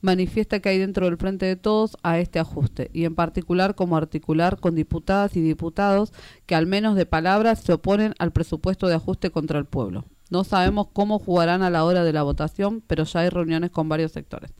[0.00, 3.96] manifiesta que hay dentro del frente de todos a este ajuste y en particular como
[3.96, 6.12] articular con diputadas y diputados
[6.46, 10.04] que al menos de palabras se oponen al presupuesto de ajuste contra el pueblo.
[10.28, 13.88] No sabemos cómo jugarán a la hora de la votación, pero ya hay reuniones con
[13.88, 14.50] varios sectores.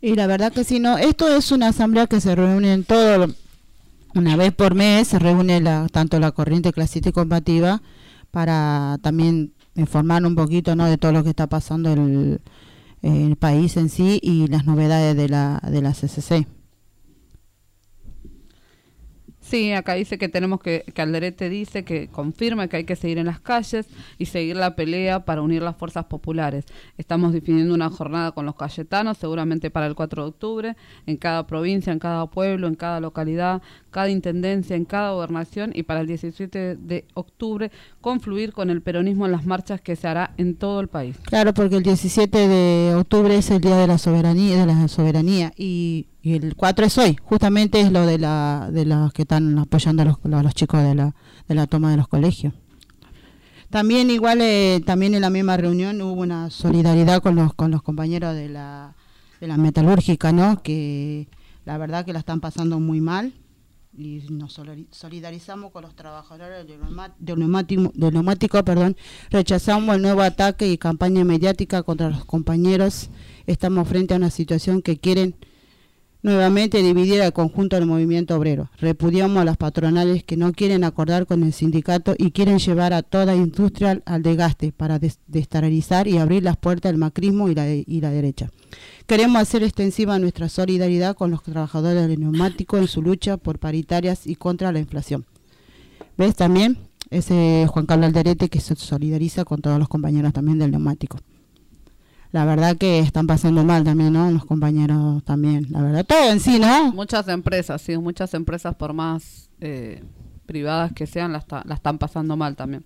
[0.00, 3.26] Y la verdad que sí, no, esto es una asamblea que se reúne en todo,
[4.14, 7.82] una vez por mes, se reúne la, tanto la corriente clasista y combativa
[8.30, 10.86] para también informar un poquito ¿no?
[10.86, 12.40] de todo lo que está pasando el,
[13.04, 16.46] el país en sí y las novedades de la, de la CCC.
[19.44, 23.18] Sí, acá dice que tenemos que, que Alderete dice que confirma que hay que seguir
[23.18, 23.86] en las calles
[24.16, 26.64] y seguir la pelea para unir las fuerzas populares.
[26.96, 31.46] Estamos definiendo una jornada con los cayetanos, seguramente para el 4 de octubre, en cada
[31.46, 33.60] provincia, en cada pueblo, en cada localidad,
[33.94, 39.24] cada intendencia, en cada gobernación y para el 17 de octubre confluir con el peronismo
[39.24, 41.16] en las marchas que se hará en todo el país.
[41.22, 45.52] Claro, porque el 17 de octubre es el día de la soberanía, de la soberanía
[45.56, 50.02] y, el 4 es hoy, justamente es lo de la de los que están apoyando
[50.02, 51.14] a los, a los chicos de la
[51.46, 52.52] de la toma de los colegios.
[53.70, 57.82] También igual eh, también en la misma reunión hubo una solidaridad con los con los
[57.82, 58.96] compañeros de la
[59.40, 60.62] de la metalúrgica, ¿no?
[60.62, 61.28] Que
[61.64, 63.34] la verdad que la están pasando muy mal
[63.96, 68.96] y nos solidarizamos con los trabajadores del neumático, del neumático, perdón,
[69.30, 73.10] rechazamos el nuevo ataque y campaña mediática contra los compañeros.
[73.46, 75.36] Estamos frente a una situación que quieren
[76.24, 78.70] nuevamente dividir al conjunto del movimiento obrero.
[78.80, 83.02] Repudiamos a las patronales que no quieren acordar con el sindicato y quieren llevar a
[83.02, 87.70] toda industria al desgaste para des- desestabilizar y abrir las puertas del macrismo y la,
[87.72, 88.50] y la derecha.
[89.06, 94.26] Queremos hacer extensiva nuestra solidaridad con los trabajadores del neumático en su lucha por paritarias
[94.26, 95.26] y contra la inflación.
[96.16, 96.78] ¿Ves también?
[97.10, 101.18] Ese Juan Carlos Alderete que se solidariza con todos los compañeros también del neumático.
[102.34, 104.28] La verdad que están pasando mal también, ¿no?
[104.28, 105.68] Los compañeros también.
[105.70, 106.90] La verdad, todo en sí, ¿no?
[106.92, 110.02] Muchas empresas, sí, muchas empresas por más eh,
[110.44, 112.84] privadas que sean, la, está- la están pasando mal también.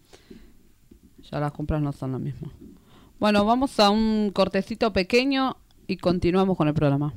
[1.31, 2.53] Ya las compras no son lo mismo.
[3.19, 5.57] Bueno, vamos a un cortecito pequeño
[5.87, 7.15] y continuamos con el programa.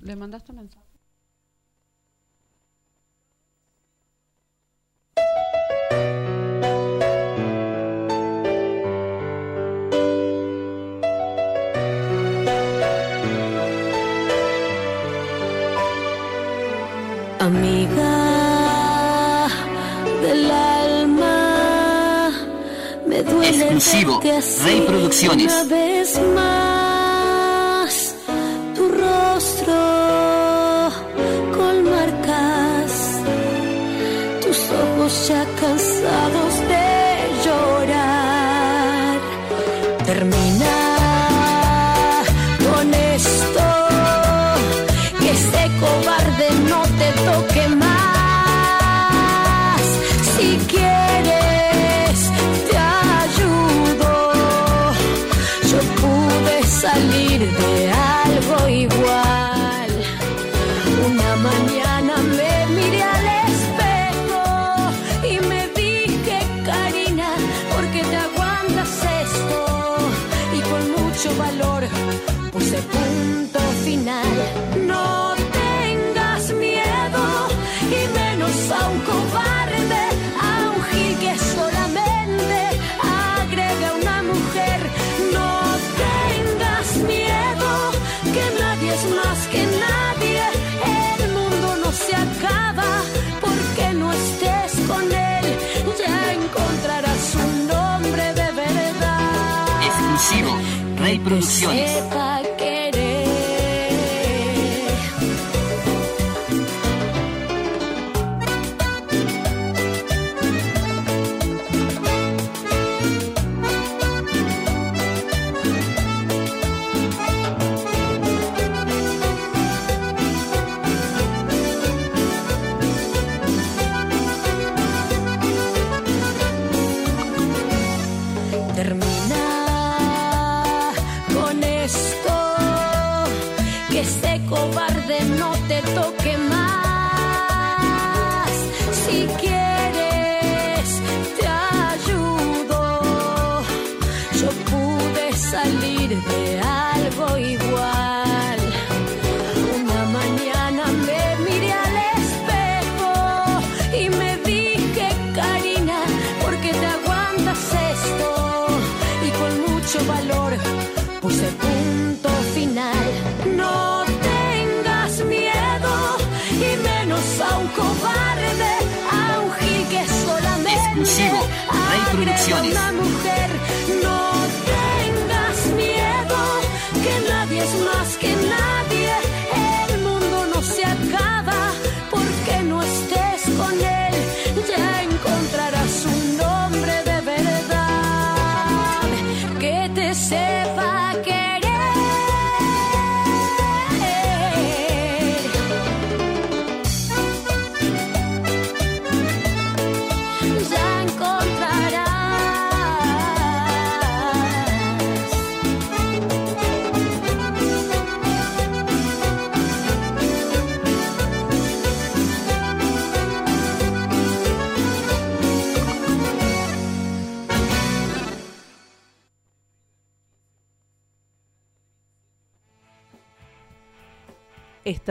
[0.00, 0.85] ¿Le mandaste un mensaje?
[24.26, 25.52] Rey Producciones.
[101.26, 101.40] Rey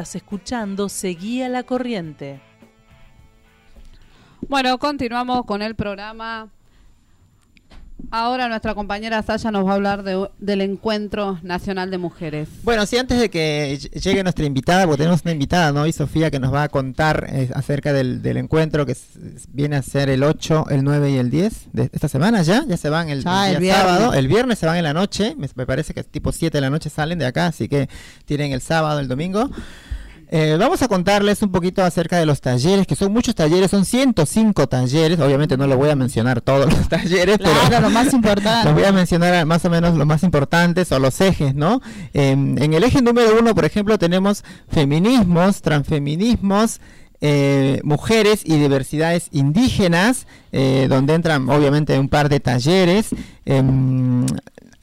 [0.06, 2.40] Estás escuchando Seguía la Corriente.
[4.48, 6.50] Bueno, continuamos con el programa.
[8.12, 12.48] Ahora nuestra compañera Saya nos va a hablar de- del Encuentro Nacional de Mujeres.
[12.62, 15.88] Bueno, sí, antes de que ll- llegue nuestra invitada, porque tenemos una invitada, ¿no?
[15.88, 18.96] Y Sofía que nos va a contar eh, acerca del, del encuentro que
[19.54, 22.64] viene a ser el 8, el 9 y el 10 de esta semana ya.
[22.68, 23.96] Ya se van el, Ya, el el día viernes.
[23.98, 24.14] sábado.
[24.14, 25.34] El viernes se van en la noche.
[25.36, 27.90] Me, me parece que tipo 7 de la noche salen de acá, así que
[28.26, 29.50] tienen el sábado, el domingo.
[30.38, 33.86] Eh, vamos a contarles un poquito acerca de los talleres, que son muchos talleres, son
[33.86, 35.18] 105 talleres.
[35.22, 38.66] Obviamente no les voy a mencionar todos los talleres, pero Claro, lo más importante.
[38.66, 41.82] les voy a mencionar más o menos los más importantes o los ejes, ¿no?
[42.14, 46.82] Em, en el eje número uno, por ejemplo, tenemos feminismos, transfeminismos,
[47.22, 53.08] eh, mujeres y diversidades indígenas, eh, donde entran obviamente un par de talleres.
[53.46, 54.26] em,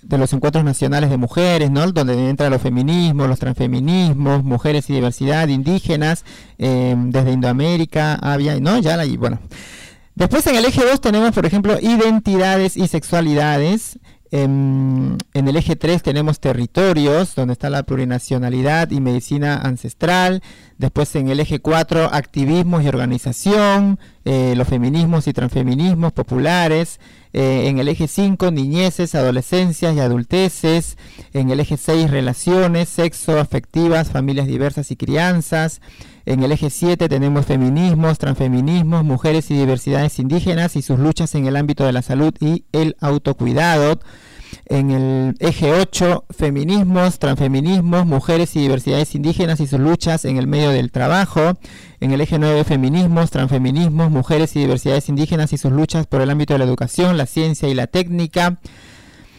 [0.02, 1.90] de los encuentros nacionales de mujeres, ¿no?
[1.92, 6.24] Donde entran los feminismos, los transfeminismos, mujeres y diversidad, indígenas,
[6.58, 8.78] em, desde Indoamérica, Avia, ¿no?
[8.78, 9.38] Ya y bueno,
[10.14, 13.98] Después en el eje 2 tenemos, por ejemplo, identidades y sexualidades.
[14.34, 20.42] Em, en el eje 3 tenemos territorios, donde está la plurinacionalidad y medicina ancestral.
[20.78, 26.98] Después en el eje 4, activismos y organización, eh, los feminismos y transfeminismos populares.
[27.34, 30.96] Eh, en el eje 5, niñeces, adolescencias y adulteces.
[31.34, 35.82] En el eje 6, relaciones, sexo, afectivas, familias diversas y crianzas.
[36.24, 41.46] En el eje 7 tenemos feminismos, transfeminismos, mujeres y diversidades indígenas y sus luchas en
[41.46, 43.98] el ámbito de la salud y el autocuidado.
[44.66, 50.46] En el eje 8, feminismos, transfeminismos, mujeres y diversidades indígenas y sus luchas en el
[50.46, 51.54] medio del trabajo.
[52.00, 56.30] En el eje 9, feminismos, transfeminismos, mujeres y diversidades indígenas y sus luchas por el
[56.30, 58.58] ámbito de la educación, la ciencia y la técnica.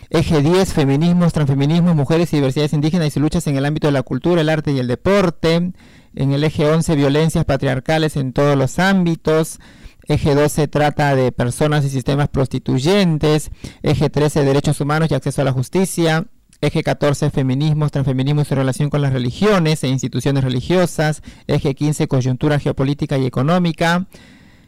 [0.10, 3.94] Eje 10, feminismos, transfeminismos, mujeres y diversidades indígenas y sus luchas en el ámbito de
[3.94, 5.72] la cultura, el arte y el deporte.
[6.16, 9.60] En el eje 11, violencias patriarcales en todos los ámbitos.
[10.08, 13.52] Eje 12 trata de personas y sistemas prostituyentes.
[13.82, 16.26] Eje 13, derechos humanos y acceso a la justicia.
[16.62, 21.22] Eje 14, feminismos, transfeminismos en relación con las religiones e instituciones religiosas.
[21.48, 24.08] Eje 15, coyuntura geopolítica y económica.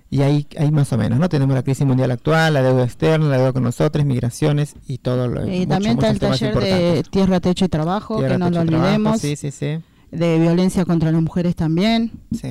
[0.10, 1.30] Y ahí, ahí más o menos, ¿no?
[1.30, 5.28] Tenemos la crisis mundial actual, la deuda externa, la deuda con nosotros, migraciones y todo
[5.28, 8.50] lo Y mucho, también está el taller de tierra, techo y trabajo, Tierra, que no
[8.50, 9.22] lo trabajo, olvidemos.
[9.22, 9.80] Sí, sí, sí.
[10.12, 12.12] De violencia contra las mujeres también.
[12.32, 12.48] sí.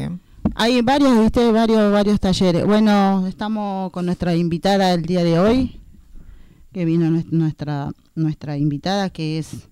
[0.57, 2.67] Hay varios, viste, varios, varios talleres.
[2.67, 5.81] Bueno, estamos con nuestra invitada el día de hoy,
[6.71, 9.69] que vino nues- nuestra, nuestra invitada, que es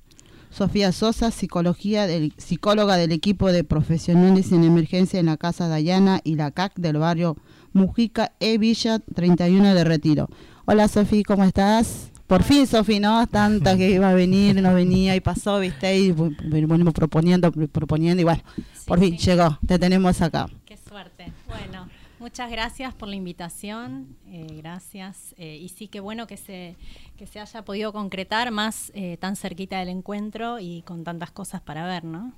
[0.51, 6.21] Sofía Sosa, psicología del, psicóloga del equipo de profesionales en emergencia en la Casa Dayana
[6.25, 7.37] y la CAC del barrio
[7.75, 10.29] Mujica E Villa 31 de Retiro.
[10.65, 12.12] Hola Sofía, ¿cómo estás?
[12.33, 13.27] Por fin, Sofía, ¿no?
[13.27, 18.25] Tanta que iba a venir, no venía y pasó, viste, y venimos proponiendo, proponiendo y
[18.25, 18.43] bueno,
[18.87, 20.49] por fin llegó, te tenemos acá.
[20.65, 21.31] Qué suerte.
[21.47, 24.17] Bueno, muchas gracias por la invitación.
[24.29, 25.35] eh, gracias.
[25.37, 26.75] eh, y sí, qué bueno que se,
[27.19, 31.61] que se haya podido concretar más eh, tan cerquita del encuentro y con tantas cosas
[31.61, 32.33] para ver, ¿no?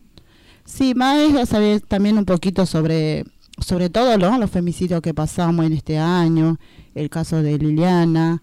[0.64, 3.26] Sí, más saber también un poquito sobre,
[3.64, 4.38] sobre todo ¿no?
[4.38, 6.58] los femicidios que pasamos en este año,
[6.96, 8.42] el caso de Liliana,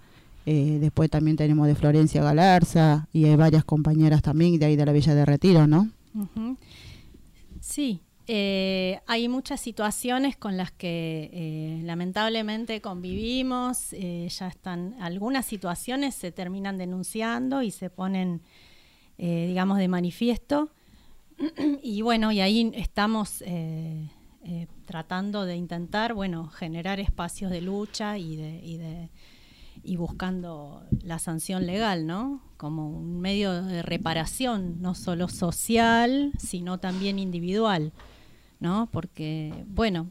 [0.54, 4.86] eh, después también tenemos de Florencia Galarza y hay varias compañeras también de ahí de
[4.86, 5.90] la Villa de Retiro, ¿no?
[7.62, 16.16] Sí, eh, hay muchas situaciones con las que eh, lamentablemente convivimos, ya están, algunas situaciones
[16.16, 18.42] se terminan denunciando y se ponen,
[19.18, 20.70] digamos, de manifiesto.
[21.82, 23.42] y bueno, y ahí estamos
[24.84, 29.10] tratando de intentar, bueno, generar espacios de lucha y de
[29.84, 32.42] y buscando la sanción legal, ¿no?
[32.58, 37.92] Como un medio de reparación, no solo social, sino también individual,
[38.60, 38.88] ¿no?
[38.92, 40.08] Porque, bueno,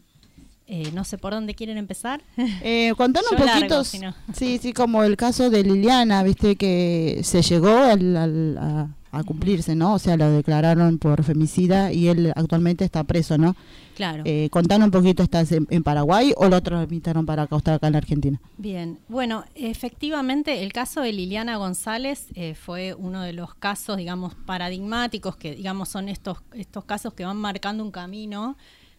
[0.66, 2.22] eh, no sé por dónde quieren empezar.
[2.62, 4.14] Eh, contanos un poquito, si no.
[4.34, 9.24] sí, sí, como el caso de Liliana, viste que se llegó al- al- a, a
[9.24, 9.94] cumplirse, ¿no?
[9.94, 13.56] O sea, lo declararon por femicida y él actualmente está preso, ¿no?
[13.96, 14.22] Claro.
[14.24, 17.92] Eh, contanos un poquito, ¿estás en, en Paraguay o lo tramitaron para acá, acá en
[17.92, 18.40] la Argentina?
[18.56, 24.34] Bien, bueno, efectivamente el caso de Liliana González eh, fue uno de los casos, digamos,
[24.46, 28.56] paradigmáticos, que digamos son estos, estos casos que van marcando un camino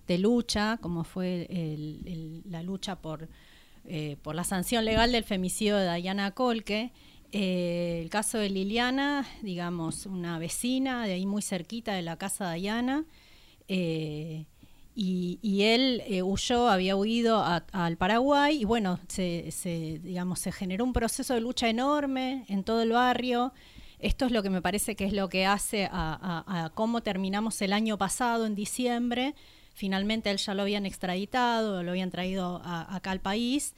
[0.07, 3.29] de lucha, como fue el- el- la lucha por,
[3.85, 6.91] eh, por la sanción legal del femicidio de Diana Colque.
[7.31, 12.49] Eh, el caso de Liliana, digamos, una vecina de ahí muy cerquita de la casa
[12.51, 13.05] de Diana,
[13.67, 14.45] eh,
[14.93, 20.91] y, él eh, huyó, había huido al Paraguay y bueno, se, digamos, se generó un
[20.93, 23.53] proceso de lucha enorme en todo el barrio.
[23.99, 27.71] Esto es lo que me parece que es lo que hace a cómo terminamos el
[27.71, 29.33] año pasado, en diciembre.
[29.73, 33.73] Finalmente él ya lo habían extraditado, lo habían traído a- acá al país.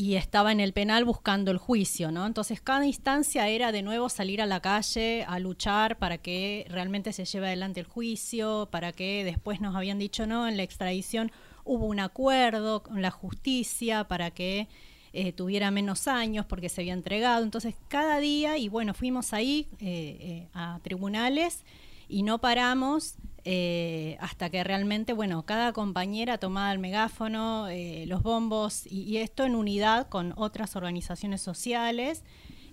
[0.00, 2.26] Y estaba en el penal buscando el juicio, ¿no?
[2.26, 7.12] Entonces cada instancia era de nuevo salir a la calle a luchar para que realmente
[7.12, 11.30] se lleve adelante el juicio, para que después nos habían dicho no, en la extradición
[11.64, 14.68] hubo un acuerdo con la justicia para que
[15.12, 17.44] eh, tuviera menos años porque se había entregado.
[17.44, 21.62] Entonces cada día, y bueno, fuimos ahí eh, eh, a tribunales
[22.08, 28.22] y no paramos eh, hasta que realmente, bueno, cada compañera tomaba el megáfono, eh, los
[28.22, 32.24] bombos, y, esto en unidad con otras organizaciones sociales,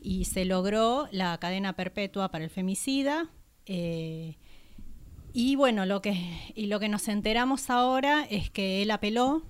[0.01, 3.29] y se logró la cadena perpetua para el femicida.
[3.65, 4.37] eh,
[5.33, 6.15] y bueno, lo que,
[6.55, 9.43] y lo que nos enteramos ahora es que él apeló,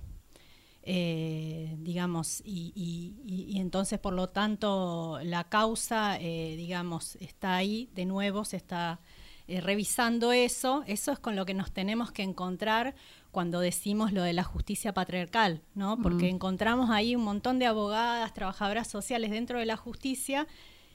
[0.84, 8.56] digamos, y, y- entonces por lo tanto la causa, digamos, está ahí, de nuevo se
[8.56, 9.00] está
[9.48, 12.94] eh, revisando eso, eso es con lo que nos tenemos que encontrar
[13.30, 15.98] cuando decimos lo de la justicia patriarcal, ¿no?
[16.00, 16.36] Porque Mm.
[16.36, 20.46] encontramos ahí un montón de abogadas, trabajadoras sociales dentro de la justicia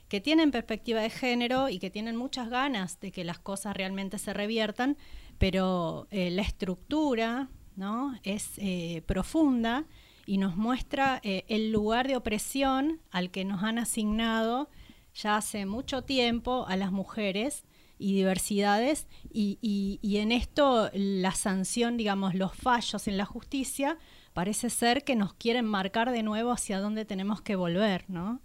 [0.08, 4.18] que tienen perspectiva de género y que tienen muchas ganas de que las cosas realmente
[4.20, 4.98] se reviertan,
[5.40, 8.18] pero eh, la estructura ¿no?
[8.24, 9.86] es eh, profunda
[10.28, 14.70] y nos muestra eh, el lugar de opresión al que nos han asignado
[15.16, 17.64] ya hace mucho tiempo a las mujeres
[18.00, 23.98] y diversidades y, y- y en esto la sanción, digamos, los fallos en la justicia
[24.34, 28.40] parece ser que nos quieren marcar de nuevo hacia dónde tenemos que volver, ¿no?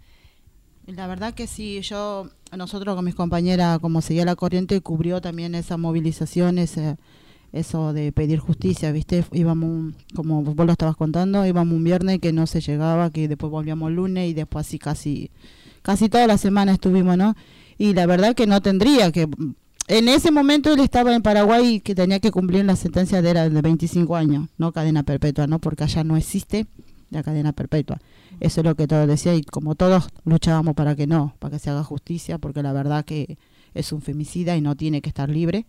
[0.87, 5.53] La verdad que sí, yo, nosotros con mis compañeras, como seguía la corriente, cubrió también
[5.53, 6.97] esa movilización, ese,
[7.51, 9.23] eso de pedir justicia, ¿viste?
[9.31, 13.27] Íbamos, un- como vos lo estabas contando, íbamos un viernes que no se llegaba, que
[13.27, 15.29] después volvíamos lunes y después así casi,
[15.83, 17.35] casi toda la semana estuvimos, ¿no?
[17.79, 19.27] Y la verdad que no tendría que...
[19.87, 23.29] En ese momento él estaba en Paraguay y que tenía que cumplir la sentencia de,
[23.31, 25.57] era de 25 años, no cadena perpetua, ¿no?
[25.57, 26.67] Porque allá no existe
[27.09, 27.99] la cadena perpetua.
[28.39, 31.59] Eso es lo que todos decía y como todos luchábamos para que no, para que
[31.59, 33.37] se haga justicia, porque la verdad que
[33.73, 35.65] es un femicida y no tiene que estar libre.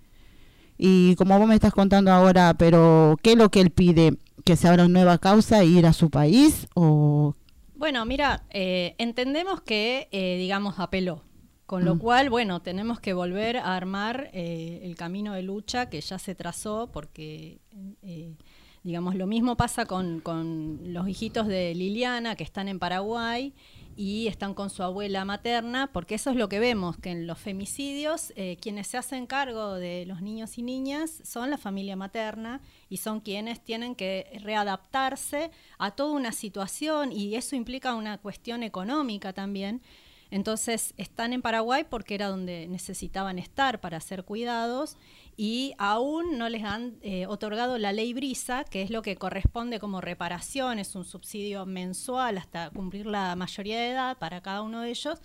[0.77, 4.17] Y como vos me estás contando ahora, pero ¿qué es lo que él pide?
[4.45, 6.67] ¿Que se abra una nueva causa e ir a su país?
[6.75, 7.37] ¿O
[7.77, 11.23] Bueno, mira, eh, entendemos que, eh, digamos, apeló.
[11.71, 11.99] Con lo Mm.
[12.01, 16.35] cual, bueno, tenemos que volver a armar eh, el camino de lucha que ya se
[16.35, 17.61] trazó, porque,
[18.03, 18.35] eh,
[18.83, 23.55] digamos, lo mismo pasa con, con los hijitos de Liliana, que están en Paraguay
[23.97, 27.39] y están con su abuela materna, porque eso es lo que vemos, que en los
[27.39, 32.61] femicidios eh, quienes se hacen cargo de los niños y niñas son la familia materna
[32.89, 38.65] y son quienes tienen que readaptarse a toda una situación y eso implica una cuestión
[38.65, 39.83] económica también.
[40.31, 44.97] Entonces están en Paraguay porque era donde necesitaban estar para ser cuidados
[45.37, 49.81] y aún no les han eh, otorgado la ley Brisa, que es lo que corresponde
[49.81, 54.83] como reparación, es un subsidio mensual hasta cumplir la mayoría de edad para cada uno
[54.83, 55.19] de ellos.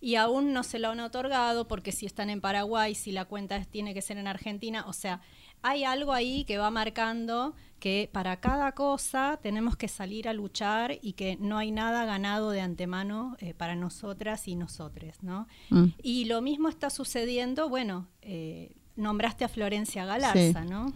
[0.00, 3.64] Y aún no se lo han otorgado porque si están en Paraguay, si la cuenta
[3.64, 5.20] tiene que ser en Argentina, o sea,
[5.68, 10.98] hay algo ahí que va marcando que para cada cosa tenemos que salir a luchar
[11.02, 15.46] y que no hay nada ganado de antemano eh, para nosotras y nosotres, ¿no?
[15.70, 15.84] Mm.
[16.02, 20.68] Y lo mismo está sucediendo, bueno, eh, nombraste a Florencia Galarza, Sí.
[20.70, 20.92] ¿no?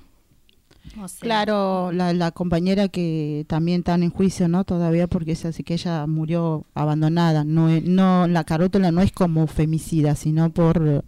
[1.02, 4.64] O sea, Claro, la, la compañera que también está en juicio, ¿no?
[4.64, 7.44] Todavía porque es así que ella murió abandonada.
[7.44, 11.04] No, no la carótula no es como femicida, sino por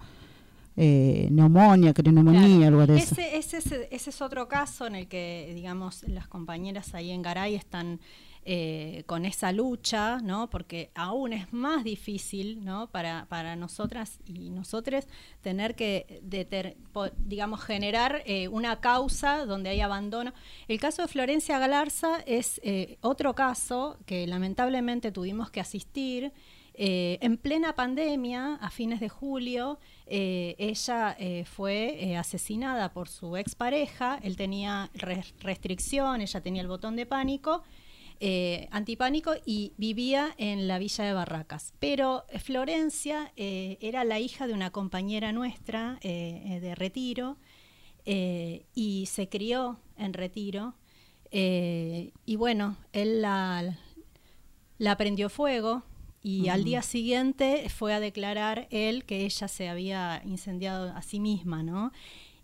[0.76, 3.14] eh, neumonía, neumonía, algo de eso.
[3.18, 8.00] Ese, ese, es otro caso en el que, digamos, las compañeras ahí en Garay están
[8.44, 10.50] eh, con esa lucha, ¿no?
[10.50, 12.88] Porque aún es más difícil, ¿no?
[12.88, 15.06] Para, para nosotras y nosotros
[15.42, 16.74] tener que, deter-
[17.18, 20.32] digamos, generar eh, una causa donde hay abandono.
[20.66, 26.32] El caso de Florencia Galarza es eh, otro caso que lamentablemente tuvimos que asistir.
[26.74, 33.36] Eh, en plena pandemia, a fines de julio, eh, ella eh, fue asesinada por su
[33.36, 34.18] expareja.
[34.22, 37.62] Él tenía res- restricción, ella tenía el botón de pánico,
[38.70, 41.74] antipánico, y vivía en la villa de Barracas.
[41.80, 47.36] Pero Florencia era la hija de una compañera nuestra de retiro
[48.06, 50.74] y se crió en retiro.
[51.32, 55.82] y bueno, él la prendió fuego
[56.22, 61.18] y al día siguiente fue a declarar él que ella se había incendiado a sí
[61.18, 61.92] misma, ¿no?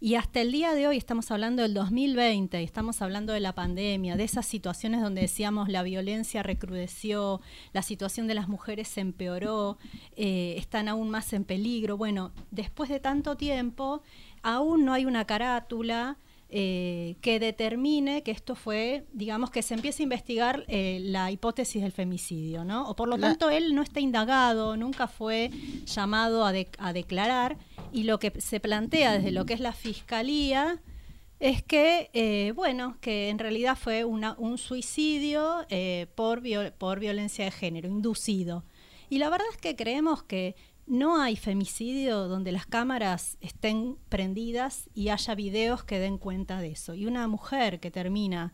[0.01, 4.16] Y hasta el día de hoy estamos hablando del 2020, estamos hablando de la pandemia,
[4.16, 7.41] de esas situaciones donde decíamos la violencia recrudeció,
[7.72, 9.76] la situación de las mujeres se empeoró,
[10.16, 11.97] eh, están aún más en peligro.
[11.97, 14.03] Bueno, después de tanto tiempo,
[14.43, 16.16] aún no hay una carátula,
[16.51, 21.83] eh, que determine que esto fue, digamos, que se empiece a investigar eh, la hipótesis
[21.83, 22.89] del femicidio, ¿no?
[22.89, 25.51] O por lo La- tanto, él no está indagado, nunca fue
[25.85, 27.59] llamado a, de- a declarar,
[27.93, 30.81] y lo que se plantea desde lo que es la fiscalía
[31.41, 36.99] es que, eh, bueno, que en realidad fue una- un suicidio eh, por, viol- por
[36.99, 38.65] violencia de género, inducido.
[39.11, 40.57] Y la verdad es que creemos que
[40.89, 46.72] no hay femicidio donde las cámaras estén prendidas y haya videos que den cuenta de
[46.72, 46.95] eso.
[46.95, 48.53] Y una mujer que termina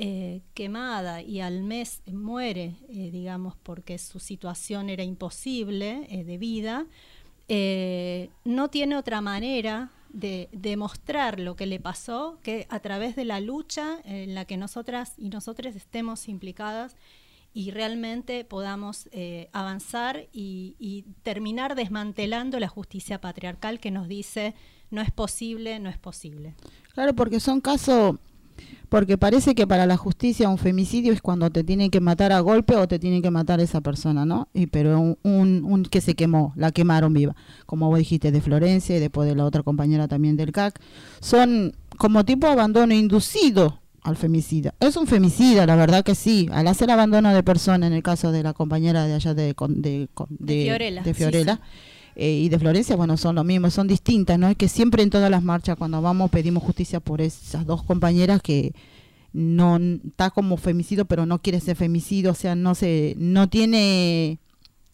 [0.00, 6.38] eh, quemada y al mes muere, eh, digamos, porque su situación era imposible eh, de
[6.38, 6.86] vida,
[8.44, 13.40] no tiene otra manera de demostrar lo que le pasó que a través de la
[13.40, 16.94] lucha en la que nosotras y nosotros estemos implicadas
[17.52, 24.54] y realmente podamos eh, avanzar y, y terminar desmantelando la justicia patriarcal que nos dice
[24.90, 26.54] no es posible, no es posible.
[26.94, 28.16] Claro, porque son casos,
[28.88, 32.40] porque parece que para la justicia un femicidio es cuando te tienen que matar a
[32.40, 34.48] golpe o te tienen que matar esa persona, ¿no?
[34.54, 37.36] Y pero un, un, un que se quemó, la quemaron viva,
[37.66, 40.80] como vos dijiste de Florencia y después de la otra compañera también del CAC,
[41.20, 44.74] son como tipo abandono inducido al femicida.
[44.80, 46.48] Es un femicida, la verdad que sí.
[46.52, 50.08] Al hacer abandono de persona, en el caso de la compañera de allá de, de,
[50.14, 51.60] con- De Fiorella, de Fiorella, sí.
[52.16, 54.48] eh, y de Florencia, bueno, son lo mismo, son distintas, ¿no?
[54.48, 58.40] Es que siempre en todas las marchas, cuando vamos, pedimos justicia por esas dos compañeras
[58.42, 58.72] que
[59.32, 64.38] no está como femicidio, pero no quiere ser femicidio, o sea, no se, no tiene,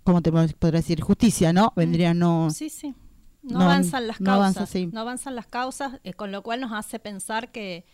[0.03, 1.01] ¿cómo te pod- podría decir?
[1.01, 1.73] Justicia, ¿no?
[1.77, 2.51] Vendría no.
[2.51, 2.95] Sí, sí.
[3.43, 4.57] No, No, avanzan las no causas.
[4.57, 4.89] avanza, sí.
[4.93, 7.85] No avanzan las causas, eh, con lo cual nos hace pensar que,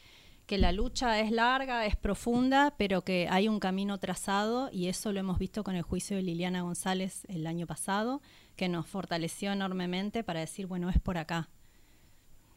[0.50, 5.12] que la lucha es larga, es profunda, pero que hay un camino trazado y eso
[5.12, 8.20] lo hemos visto con el juicio de Liliana González el año pasado,
[8.56, 11.50] que nos fortaleció enormemente para decir, bueno, es por acá.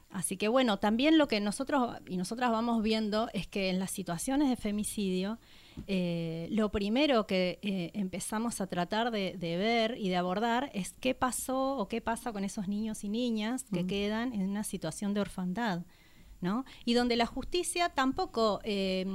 [0.10, 3.92] Así que bueno, también lo que nosotros y nosotras vamos viendo es que en las
[3.92, 5.38] situaciones de femicidio,
[5.86, 10.96] eh, lo primero que eh, empezamos a tratar de, de ver y de abordar es
[11.00, 13.88] qué pasó o qué pasa con esos niños y niñas que Mm.
[13.88, 15.84] quedan en una situación de orfandad,
[16.86, 19.06] Y donde la justicia tampoco, eh,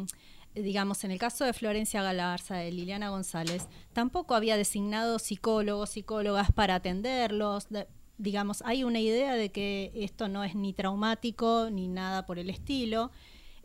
[0.54, 6.50] digamos, en el caso de Florencia Galarza, de Liliana González, tampoco había designado psicólogos, psicólogas
[6.52, 7.68] para atenderlos.
[7.68, 7.86] de-
[8.20, 12.50] digamos, hay una idea de que esto no es ni traumático ni nada por el
[12.50, 13.10] estilo.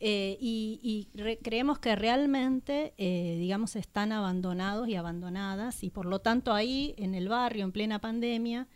[0.06, 6.06] eh, y y re- creemos que realmente, eh, digamos, están abandonados y abandonadas y por
[6.06, 8.68] lo tanto ahí en el barrio, en plena pandemia,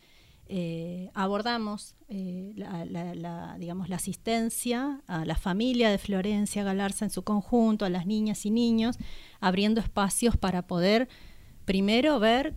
[0.49, 7.23] eh, abordamos eh, la, digamos, la asistencia a la familia de Florencia Galarza en su
[7.23, 8.97] conjunto, a las niñas y niños,
[9.39, 11.09] abriendo espacios para poder
[11.65, 12.53] primero ver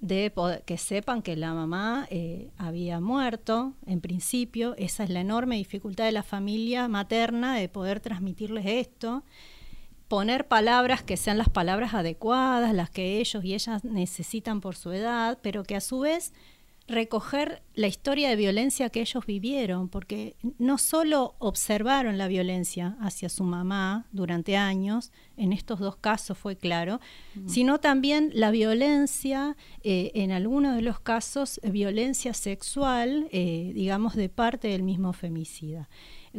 [0.00, 5.20] de poder- que sepan que la mamá eh, había muerto en principio, esa es la
[5.20, 9.22] enorme dificultad de la familia materna de poder transmitirles esto,
[10.08, 14.92] poner palabras que sean las palabras adecuadas, las que ellos y ellas necesitan por su
[14.92, 16.34] edad, pero que a su vez
[16.88, 23.28] recoger la historia de violencia que ellos vivieron, porque no solo observaron la violencia hacia
[23.28, 27.00] su mamá durante años, en estos dos casos fue claro,
[27.46, 34.28] sino también la violencia, eh, en algunos de los casos, violencia sexual, eh, digamos, de
[34.28, 35.88] parte del mismo femicida.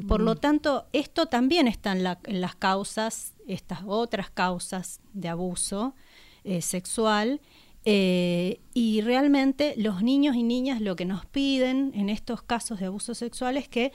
[0.07, 5.29] Por lo tanto, esto también está en, la- en las causas, estas otras causas de
[5.29, 5.95] abuso
[6.43, 7.39] eh, sexual,
[7.85, 12.85] eh, y realmente los niños y niñas lo que nos piden en estos casos de
[12.85, 13.91] abuso sexual es que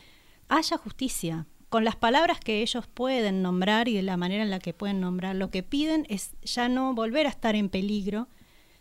[0.48, 1.46] haya justicia.
[1.68, 5.00] Con las palabras que ellos pueden nombrar y de la manera en la que pueden
[5.00, 8.28] nombrar, lo que piden es ya no volver a estar en peligro,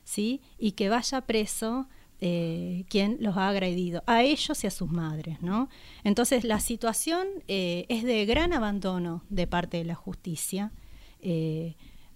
[0.06, 0.42] ¿sí?
[0.58, 1.90] Y que vaya preso
[2.22, 5.70] eh, quien los ha agredido, a ellos y a sus madres, ¿no?
[6.06, 10.72] Entonces la situación eh, es de gran abandono de parte de la justicia.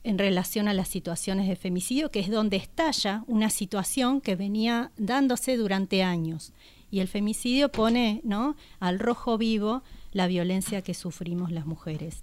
[0.04, 4.92] En relación a las situaciones de femicidio, que es donde estalla una situación que venía
[4.98, 6.54] dándose durante años.
[6.90, 8.56] Y el femicidio pone ¿no?
[8.80, 12.22] al rojo vivo la violencia que sufrimos las mujeres.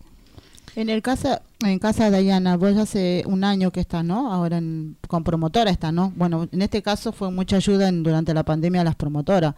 [0.76, 4.30] En el caso, en casa de Dayana, vos hace un año que está, ¿no?
[4.32, 6.12] Ahora en- con promotora está, ¿no?
[6.14, 9.54] Bueno, en este caso fue mucha ayuda durante la pandemia a las promotoras,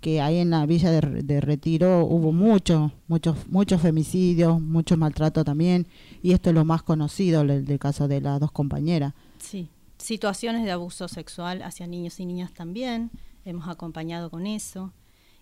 [0.00, 5.44] que ahí en la villa de, de Retiro hubo muchos, muchos, muchos femicidios, mucho maltrato
[5.44, 5.86] también,
[6.22, 9.12] y esto es lo más conocido el del caso de las dos compañeras.
[9.38, 9.68] Sí.
[9.98, 13.10] Situaciones de abuso sexual hacia niños y niñas también,
[13.44, 14.92] hemos acompañado con eso.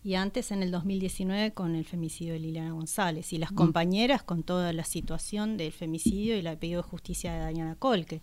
[0.05, 3.33] Y antes, en el 2019, con el femicidio de Liliana González.
[3.33, 3.57] Y las Mm.
[3.57, 8.21] compañeras con toda la situación del femicidio y el pedido de justicia de Dayana Colque.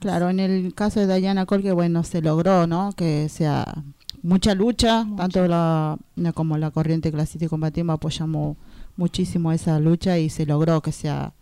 [0.00, 2.92] Claro, en el caso de Dayana Colque, bueno, se logró, ¿no?
[2.92, 3.82] Que sea
[4.22, 5.96] mucha lucha, tanto la,
[6.34, 8.56] como la corriente clasista y combativa apoyamos
[8.96, 11.32] muchísimo esa lucha y se logró que sea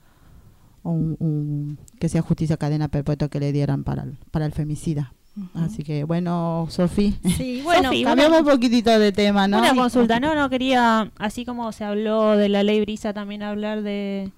[0.83, 5.13] un, un- que sea justicia cadena perpetua que le dieran para el, para el femicida.
[5.55, 7.13] Así que bueno, Sofía.
[7.37, 9.59] Sí, bueno, Sofi, cambiamos un poquitito de tema, ¿no?
[9.59, 13.83] Una consulta, no, no quería, así como se habló de la ley Brisa, también hablar
[13.83, 14.33] de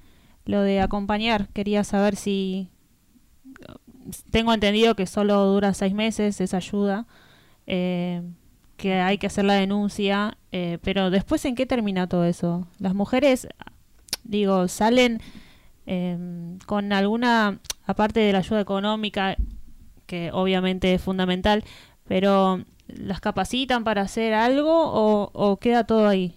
[0.44, 1.48] lo de acompañar.
[1.50, 2.68] Quería saber si
[4.30, 7.06] tengo entendido que solo dura seis meses esa ayuda,
[7.68, 8.22] eh,
[8.76, 12.66] que hay que hacer la denuncia, eh, pero después en qué termina todo eso.
[12.78, 13.46] Las mujeres,
[14.24, 15.20] digo, salen
[15.86, 16.16] eh,
[16.66, 19.36] con alguna, aparte de la ayuda económica,
[20.06, 21.62] que obviamente es fundamental,
[22.06, 26.34] pero ¿las capacitan para hacer algo o, o queda todo ahí?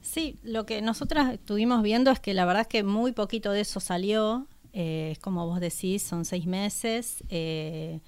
[0.00, 3.60] Sí, lo que nosotras estuvimos viendo es que la verdad es que muy poquito de
[3.60, 4.46] eso salió.
[4.72, 7.22] eh, es como vos decís, son seis meses.
[7.28, 8.00] eh,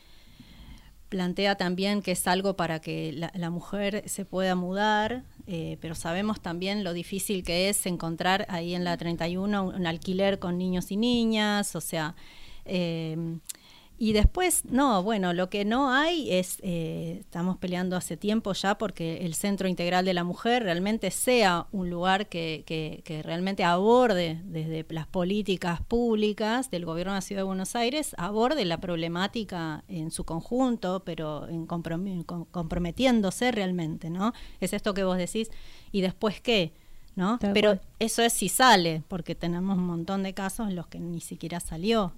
[1.10, 5.94] plantea también que es algo para que la, la mujer se pueda mudar, eh, pero
[5.94, 10.56] sabemos también lo difícil que es encontrar ahí en la 31 un, un alquiler con
[10.56, 12.14] niños y niñas, o sea,
[12.64, 13.38] eh,
[14.02, 18.78] y después, no, bueno, lo que no hay es, eh, estamos peleando hace tiempo ya
[18.78, 23.62] porque el Centro Integral de la Mujer realmente sea un lugar que, que- que realmente
[23.62, 28.80] aborde desde las políticas públicas del Gobierno de la Ciudad de Buenos Aires, aborde la
[28.80, 34.32] problemática en su conjunto, pero en compromi- com- comprometiéndose realmente, ¿no?
[34.60, 35.50] Es esto que vos decís,
[35.92, 36.72] ¿y después qué?
[37.16, 37.38] ¿No?
[37.52, 41.20] Pero eso es si sale, porque tenemos un montón de casos en los que ni
[41.20, 42.12] siquiera salió.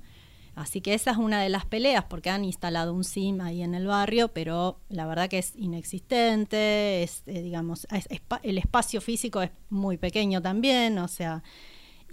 [0.55, 3.75] Así que esa es una de las peleas, porque han instalado un SIM ahí en
[3.75, 7.87] el barrio, pero la verdad que es inexistente, eh, digamos,
[8.43, 11.43] el espacio físico es muy pequeño también, o sea,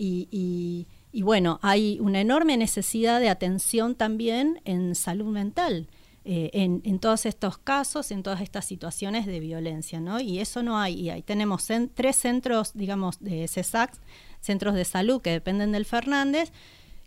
[0.02, 0.88] y,
[1.24, 5.88] bueno, hay una enorme necesidad de atención también en salud mental.
[6.26, 10.20] eh, en, todos estos casos, en todas estas situaciones de violencia, ¿no?
[10.20, 10.94] Y eso no hay.
[10.94, 14.00] Y ahí tenemos tres centros, digamos, de CESAC,
[14.40, 16.52] centros de salud que dependen del Fernández,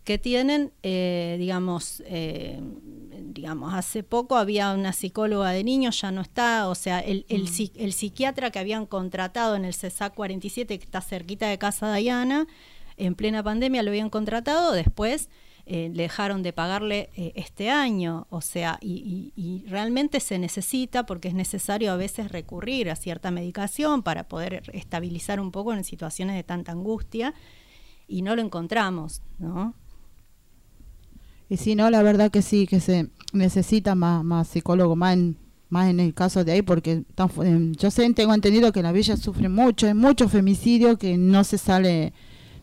[0.03, 2.59] que tienen, eh, digamos, eh,
[3.33, 7.47] digamos, hace poco había una psicóloga de niños, ya no está, o sea, el, el,
[7.75, 12.47] el psiquiatra que habían contratado en el CESAC 47, que está cerquita de Casa Diana,
[12.97, 15.29] en plena pandemia lo habían contratado, después
[15.65, 20.37] eh, le dejaron de pagarle eh, este año, o sea, y, y- y realmente se
[20.37, 25.73] necesita, porque es necesario a veces recurrir a cierta medicación para poder estabilizar un poco
[25.73, 27.33] en situaciones de tanta angustia,
[28.05, 29.73] y no lo encontramos, ¿no?
[31.53, 35.37] Y si no, la verdad que sí, que se necesita más, más psicólogo, más en,
[35.69, 38.91] más en el caso de ahí, porque tan em, yo sé, tengo entendido que la
[38.91, 42.11] villa sufre mucho, hay mucho femicidio que no se sale,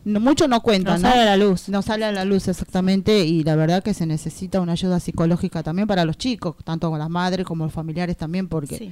[0.03, 1.09] no, mucho no cuenta, No ¿no?
[1.09, 1.69] sale a la luz.
[1.69, 5.63] No sale a la luz exactamente, y la verdad que se necesita una ayuda psicológica
[5.63, 8.91] también para los chicos, tanto con las madres como los familiares también, porque Sí.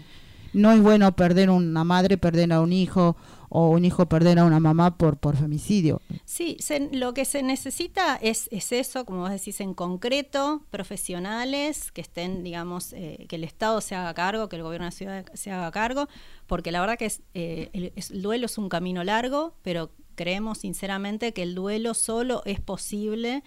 [0.54, 3.18] no es bueno perder una madre, perder a un hijo,
[3.50, 6.02] o un hijo perder a una mamá por, por femicidio.
[6.26, 11.92] Sí, se- lo que se necesita es, es eso, como vos decís, en concreto, profesionales
[11.92, 14.98] que estén, digamos, eh, que el Estado se haga cargo, que el gobierno de la
[14.98, 16.08] ciudad se haga cargo,
[16.48, 21.44] porque la verdad que eh, el duelo es un camino largo, pero creemos sinceramente que
[21.44, 23.42] el duelo solo es posible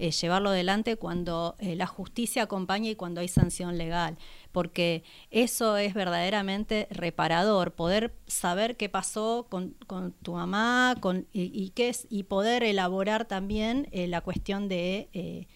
[0.00, 4.18] eh, llevarlo adelante cuando eh, la justicia acompaña y cuando hay sanción legal,
[4.56, 11.72] porque eso es verdaderamente reparador, poder saber qué pasó con, con tu mamá con, y,
[11.74, 15.10] qué es, y poder elaborar también eh, la cuestión de...
[15.12, 15.46] eh,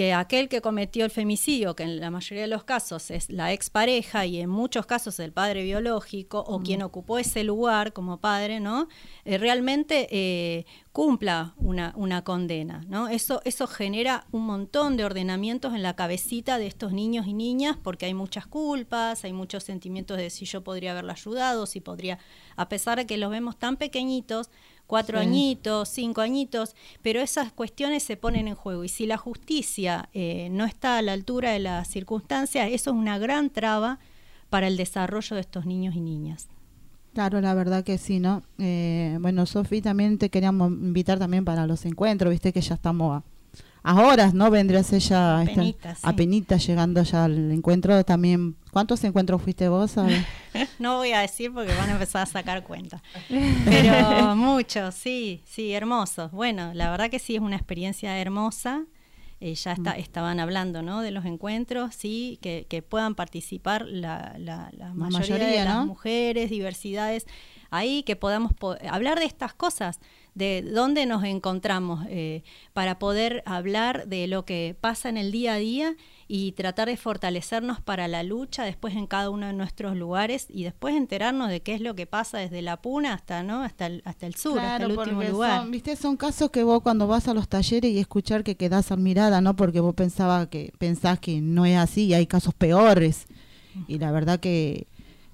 [0.00, 3.52] que aquel que cometió el femicidio, que en la mayoría de los casos es la
[3.52, 8.60] expareja y en muchos casos el padre biológico o quien ocupó ese lugar como padre,
[8.60, 8.88] ¿no?
[9.26, 13.08] Eh, realmente eh, cumpla una, una condena, ¿no?
[13.08, 17.76] Eso, eso genera un montón de ordenamientos en la cabecita de estos niños y niñas
[17.82, 22.18] porque hay muchas culpas, hay muchos sentimientos de si yo podría haberla ayudado, si podría,
[22.56, 24.48] a pesar de que los vemos tan pequeñitos,
[24.90, 25.26] cuatro Sí.
[25.26, 28.84] añitos, cinco añitos, pero esas cuestiones se ponen en juego.
[28.84, 32.96] Y si la justicia eh, no está a la altura de las circunstancias, eso es
[32.96, 33.98] una gran traba
[34.50, 36.48] para el desarrollo de estos niños y niñas.
[37.14, 38.42] Claro, la verdad que sí, ¿no?
[38.58, 43.16] Eh, bueno, Sofi, también te queríamos invitar también para los encuentros, viste que ya estamos
[43.16, 43.24] a,
[43.82, 44.50] a horas, ¿no?
[44.50, 46.04] Vendrías ella esta- Apenitas, sí.
[46.06, 48.56] apenitas llegando ya al encuentro también.
[48.72, 49.96] ¿Cuántos encuentros fuiste vos?
[49.98, 50.06] A.
[50.78, 53.02] No voy a decir porque van a empezar a sacar cuenta.
[53.64, 56.30] Pero muchos, sí, sí, hermosos.
[56.32, 58.84] Bueno, la verdad que sí es una experiencia hermosa.
[59.42, 61.00] Eh, ya está, estaban hablando ¿no?
[61.00, 65.74] de los encuentros, sí, que, que puedan participar la, la, la mayoría, mayoría, de las
[65.76, 65.86] ¿no?
[65.86, 67.24] mujeres, diversidades.
[67.70, 69.98] ahí, que podamos po- hablar de estas cosas,
[70.34, 75.54] de dónde nos encontramos, eh, para poder hablar de lo que pasa en el día
[75.54, 75.96] a día
[76.28, 80.62] y tratar de fortalecernos para la lucha después en cada uno de nuestros lugares y
[80.62, 84.02] después enterarnos de qué es lo que pasa desde la puna hasta no hasta el,
[84.04, 85.62] hasta el sur, hasta el último lugar.
[85.62, 88.92] Son, viste, son casos que vos cuando vas a los talleres y escuchar que quedás
[88.92, 89.56] admirada, ¿no?
[89.56, 93.26] Porque vos pensaba que pensás que no es así y hay casos peores.
[93.86, 94.86] Y la verdad que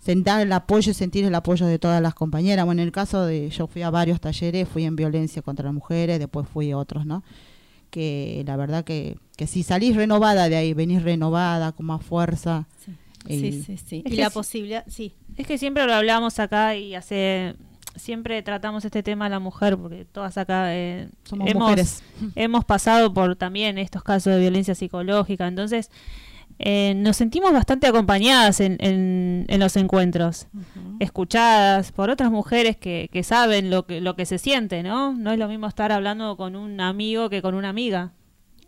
[0.07, 2.65] sentar el apoyo y sentir el apoyo de todas las compañeras.
[2.65, 5.75] Bueno, en el caso de yo fui a varios talleres, fui en violencia contra las
[5.75, 7.23] mujeres, después fui a otros, ¿no?
[7.91, 12.67] Que la verdad que, que si salís renovada de ahí, venís renovada, con más fuerza.
[13.29, 14.03] y- Sí, sí, sí.
[14.05, 14.35] Es Y la sí.
[14.35, 15.15] posibilidad, sí.
[15.37, 17.55] Es que siempre lo hablamos acá y hace
[17.97, 22.03] siempre tratamos este tema a la mujer porque todas acá eh, Somos hemos, mujeres.
[22.35, 25.91] hemos pasado por también estos casos de violencia psicológica, entonces
[26.59, 30.47] eh, nos sentimos bastante acompañadas en, en- en los encuentros,
[31.01, 35.13] escuchadas por otras mujeres que, que saben lo que, lo que se siente, ¿no?
[35.13, 38.13] No es lo mismo estar hablando con un amigo que con una amiga.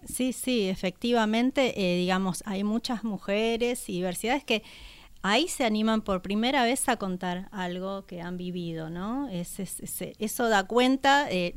[0.04, 4.62] Sí, sí, efectivamente, eh, digamos, hay muchas mujeres y diversidades que
[5.22, 9.28] ahí se animan por primera vez a contar algo que han vivido, ¿no?
[9.28, 11.26] Es, es- es- eso da cuenta.
[11.30, 11.54] eh,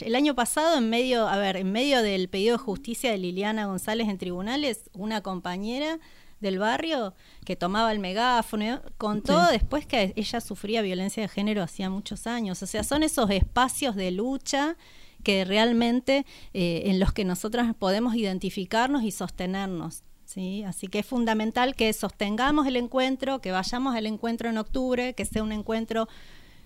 [0.00, 3.66] el año pasado, en medio, a ver, en medio del pedido de justicia de Liliana
[3.66, 5.98] González en tribunales, una compañera
[6.40, 9.52] del barrio que tomaba el megáfono contó Sí.
[9.52, 12.60] después que ella sufría violencia de género hacía muchos años.
[12.62, 14.76] O sea, son esos espacios de lucha
[15.22, 20.02] que realmente eh, en los que nosotras podemos identificarnos y sostenernos.
[20.32, 20.64] ¿Sí?
[20.64, 25.24] Así que es fundamental que sostengamos el encuentro, que vayamos al encuentro en octubre, que
[25.24, 26.08] sea un encuentro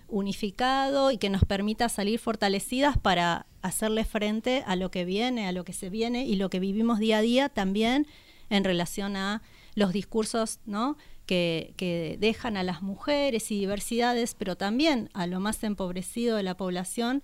[0.07, 5.51] unificado y que nos permita salir fortalecidas para hacerle frente a lo que viene, a
[5.51, 8.07] lo que se viene y lo que vivimos día a día también
[8.49, 9.41] en relación a
[9.75, 10.95] los discursos ¿no?
[11.25, 16.55] que, dejan a las mujeres y diversidades, pero también a lo más empobrecido de la
[16.55, 17.21] población,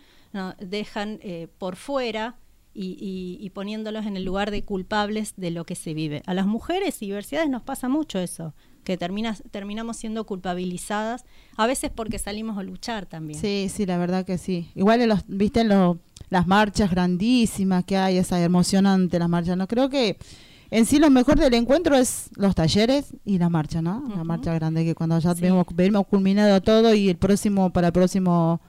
[0.59, 2.35] dejan eh, por fuera
[2.74, 6.24] y, y- y poniéndolos en el lugar de culpables de lo que se vive.
[6.26, 8.53] A las mujeres y diversidades nos pasa mucho eso,
[8.84, 13.39] que termina, terminamos siendo culpabilizadas, a veces porque salimos a luchar también.
[13.39, 14.69] Sí, sí, la verdad que sí.
[14.76, 15.99] Igual, en los, viste, en lo-
[16.30, 19.55] las marchas grandísimas que hay, esa emocionante las marchas.
[19.55, 20.17] No creo que
[20.71, 24.03] en sí lo mejor del encuentro es los talleres y la marcha, ¿no?
[24.15, 25.41] La marcha grande que cuando ya Sí.
[25.41, 28.59] vemos, vemos culminado todo y el próximo para el próximo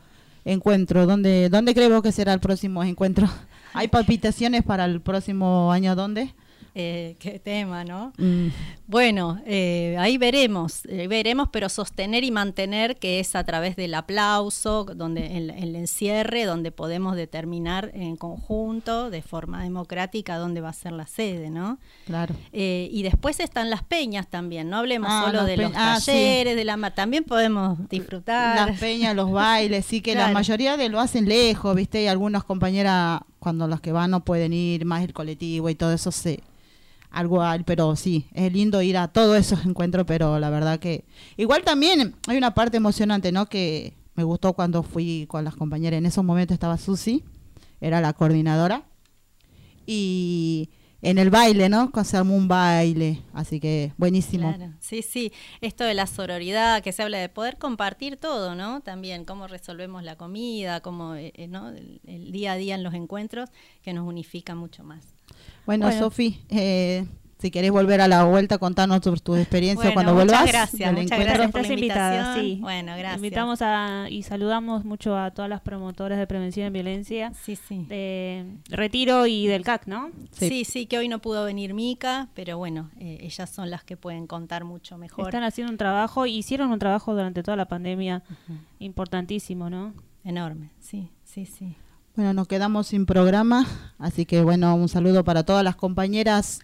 [0.45, 3.29] encuentro, ¿dónde dónde creemos que será el próximo encuentro?
[3.75, 6.33] ¿Hay palpitaciones para el próximo año dónde?
[6.77, 8.13] Eh, qué tema, ¿no?
[8.19, 8.49] Mm.
[8.87, 13.95] Bueno, eh, ahí veremos, eh, veremos, pero sostener y mantener que es a través del
[13.95, 20.69] aplauso, donde el, el encierre, donde podemos determinar en conjunto, de forma democrática, dónde va
[20.69, 21.79] a ser la sede, ¿no?
[22.05, 22.35] Claro.
[22.53, 26.07] Eh, y después están las peñas también, no hablemos Ah, solo de los ah, sí.
[26.07, 28.69] talleres, de la también podemos disfrutar.
[28.69, 32.03] Las peñas, los bailes, sí que la mayoría de lo hacen lejos, ¿viste?
[32.03, 35.95] Y algunas compañeras, cuando las que van no pueden ir, más el colectivo y todo
[35.95, 36.39] eso, sí.
[37.15, 41.05] Algo hay, pero sí, es lindo ir a todos esos encuentros, pero la verdad que...
[41.37, 43.47] Igual también hay una parte emocionante, ¿no?
[43.47, 45.99] Que me gustó cuando fui con las compañeras.
[45.99, 47.23] En esos momentos estaba Susi,
[47.81, 48.85] era la coordinadora.
[49.87, 50.71] Y
[51.03, 51.93] en el baile, ¿no?
[52.03, 54.55] Se un baile, así que buenísimo.
[54.55, 55.33] Claro, sí, sí.
[55.61, 58.81] Esto de la sororidad, que se habla de poder compartir todo, ¿no?
[58.81, 61.69] También cómo resolvemos la comida, cómo, eh, eh, ¿no?
[61.69, 63.51] El día a día en los encuentros,
[63.83, 65.14] que nos unifica mucho más.
[65.67, 65.99] Bueno, Bueno.
[66.01, 67.07] Sofi, eh,
[67.39, 70.47] si querés volver a la vuelta, contanos tu, tu experiencia Bueno, cuando muchas vuelvas.
[70.53, 71.25] gracias, muchas encuentro.
[71.27, 72.45] gracias por Estás la invitada, invitación.
[72.45, 72.61] sí.
[72.63, 73.17] Bueno, gracias.
[73.17, 77.85] Invitamos a, y saludamos mucho a todas las promotoras de prevención de violencia Sí, sí.
[77.89, 80.11] de Retiro y del CAC, ¿no?
[80.33, 80.65] Sí.
[80.65, 84.27] sí, que hoy no pudo venir Mica, pero bueno, eh, ellas son las que pueden
[84.27, 85.27] contar mucho mejor.
[85.27, 88.23] Están haciendo un trabajo, hicieron un trabajo durante toda la pandemia
[88.79, 89.93] importantísimo, ¿no?
[90.25, 91.77] Enorme, sí, sí, sí.
[92.17, 93.67] Bueno, nos quedamos sin programa,
[93.99, 96.61] así que bueno, un saludo para todas las compañeras,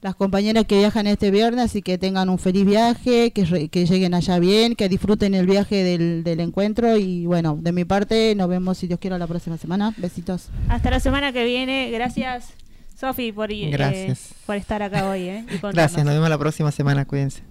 [0.00, 3.84] las compañeras que viajan este viernes y que tengan un feliz viaje, que, re- que
[3.84, 8.34] lleguen allá bien, que disfruten el viaje del, del encuentro y bueno, de mi parte
[8.34, 9.92] nos vemos si Dios quiere la próxima semana.
[9.98, 10.48] Besitos.
[10.70, 11.90] Hasta la semana que viene.
[11.90, 12.54] Gracias,
[12.98, 14.32] Sofi, por, eh, Gracias.
[14.46, 15.20] por estar acá hoy.
[15.28, 15.44] ¿eh?
[15.52, 15.58] y.
[15.58, 17.42] Gracias, nos vemos la próxima semana, cuídense.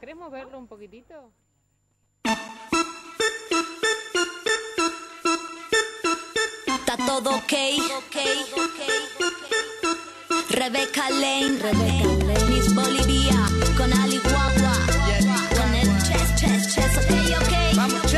[0.00, 1.14] ¿Querés moverlo un poquitito?
[6.64, 7.52] Está todo ok.
[10.48, 11.58] Rebeca Lane,
[12.48, 13.36] Miss Bolivia,
[13.76, 14.76] con Ali Guagua,
[15.56, 17.12] con el chess, chess, chess, ok,
[18.00, 18.14] ok,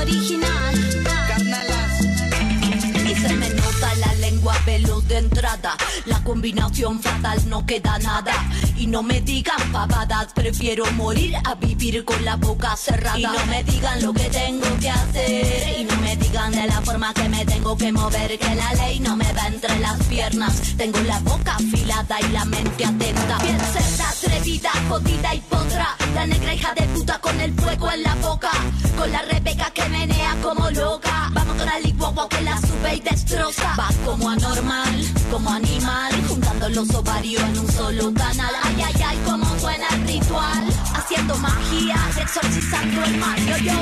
[0.00, 0.74] original.
[3.10, 5.76] Y se me nota la lengua veloz de entrada,
[6.24, 8.32] combinación fatal, no queda nada.
[8.76, 13.18] Y no me digan pavadas, prefiero morir a vivir con la boca cerrada.
[13.18, 15.78] Y no me digan lo que tengo que hacer.
[15.78, 18.38] Y no me digan de la forma que me tengo que mover.
[18.38, 20.74] Que la ley no me va entre las piernas.
[20.76, 23.38] Tengo la boca afilada y la mente atenta.
[23.42, 25.96] Bien cerda, atrevida, jodida y potra.
[26.24, 28.50] La negra hija de puta con el fuego en la boca.
[28.96, 31.30] Con la rebeca que menea como loca.
[31.34, 33.76] Vamos con el iguagua que la sube y destroza.
[33.78, 36.14] Va como anormal, como animal.
[36.26, 38.54] Juntando los ovarios en un solo canal.
[38.62, 40.64] Ay, ay, ay, como suena el ritual.
[40.94, 43.46] Haciendo magia, exorcizando el mal.
[43.46, 43.74] Yo, yo.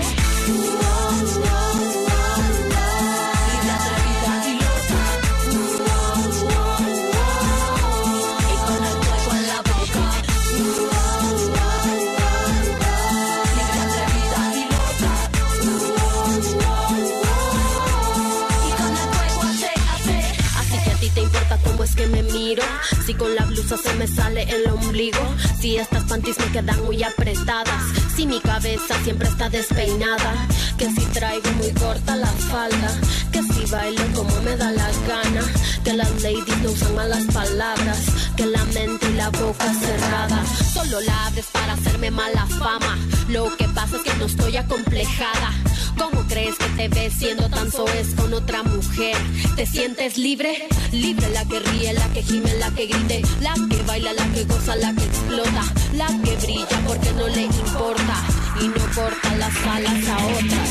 [23.12, 25.18] Si con la blusa se me sale el ombligo.
[25.60, 27.84] Si estas panties me quedan muy apretadas.
[28.16, 30.48] Si mi cabeza siempre está despeinada.
[30.78, 32.90] Que si traigo muy corta la falda.
[33.30, 35.42] Que si bailo como me da la gana.
[35.82, 37.98] Que las ladies no usan malas palabras.
[38.36, 40.44] Que la mente y la boca cerrada.
[40.72, 42.98] Solo la abres para hacerme mala fama.
[43.28, 45.50] Lo que pasa es que no estoy acomplejada.
[45.98, 49.16] ¿Cómo crees que te ves siendo tan soez con otra mujer?
[49.56, 50.68] ¿Te sientes libre?
[50.90, 54.44] Libre la que ríe, la que gime, la que grite, la que baila, la que
[54.44, 55.64] goza, la que explota,
[55.94, 58.22] la que brilla porque no le importa
[58.60, 60.68] y no corta las alas a otras.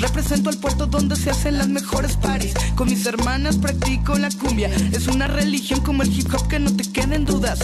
[0.00, 2.54] Represento al puerto donde se hacen las mejores paris.
[2.74, 4.70] Con mis hermanas practico la cumbia.
[4.92, 7.60] Es una religión como el hip hop que no te queden dudas.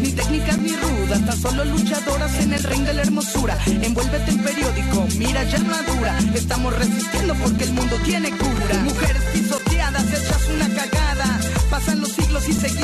[0.00, 3.58] Ni técnicas ni rudas, tan solo luchadoras en el ring de la hermosura.
[3.66, 6.18] Envuélvete en periódico, mira ya armadura.
[6.34, 8.82] Estamos resistiendo porque el mundo tiene cura.
[8.84, 11.40] Mujeres pisoteadas, hechas una cagada.
[11.70, 12.81] Pasan los siglos y seguimos